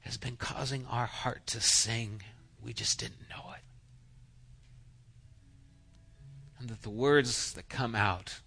has 0.01 0.17
been 0.17 0.36
causing 0.36 0.86
our 0.86 1.08
heart 1.08 1.47
to 1.47 1.60
sing. 1.60 2.21
We 2.63 2.73
just 2.73 2.99
didn't 2.99 3.27
know 3.27 3.53
it. 3.56 3.63
And 6.60 6.69
that 6.69 6.84
the 6.84 6.91
words 6.91 7.53
that 7.53 7.69
come 7.69 7.95
out 7.95 8.41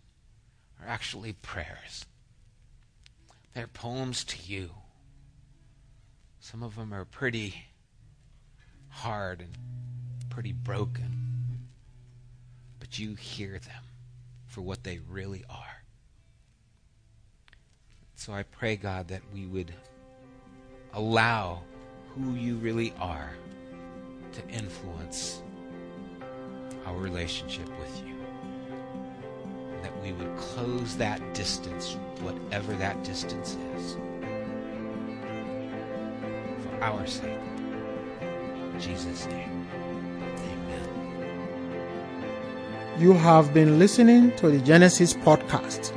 are 0.81 0.87
actually 0.87 1.33
prayers. 1.33 2.07
They're 3.55 3.67
poems 3.67 4.23
to 4.23 4.37
you. 4.41 4.71
Some 6.39 6.63
of 6.63 6.77
them 6.77 6.95
are 6.95 7.05
pretty 7.05 7.65
hard 8.89 9.41
and 9.41 9.59
pretty 10.29 10.53
broken 10.53 11.21
but 12.79 13.01
you 13.01 13.17
hear 13.17 13.59
them 13.59 13.83
for 14.47 14.61
what 14.61 14.85
they 14.85 15.01
really 15.09 15.45
are. 15.51 15.80
So 18.21 18.35
I 18.35 18.43
pray, 18.43 18.77
God, 18.77 19.09
that 19.09 19.23
we 19.33 19.47
would 19.47 19.73
allow 20.93 21.63
who 22.15 22.35
you 22.35 22.57
really 22.57 22.93
are 23.01 23.31
to 24.33 24.47
influence 24.51 25.43
our 26.85 26.99
relationship 26.99 27.67
with 27.79 28.03
you. 28.07 28.15
That 29.81 29.99
we 30.03 30.13
would 30.13 30.37
close 30.37 30.99
that 30.99 31.33
distance, 31.33 31.95
whatever 32.21 32.75
that 32.75 33.03
distance 33.05 33.57
is, 33.77 33.95
for 36.63 36.79
our 36.83 37.07
sake. 37.07 37.41
In 38.21 38.79
Jesus' 38.79 39.25
name. 39.29 39.67
Amen. 40.37 40.89
You 42.99 43.15
have 43.15 43.55
been 43.55 43.79
listening 43.79 44.37
to 44.37 44.51
the 44.51 44.59
Genesis 44.59 45.15
podcast. 45.15 45.97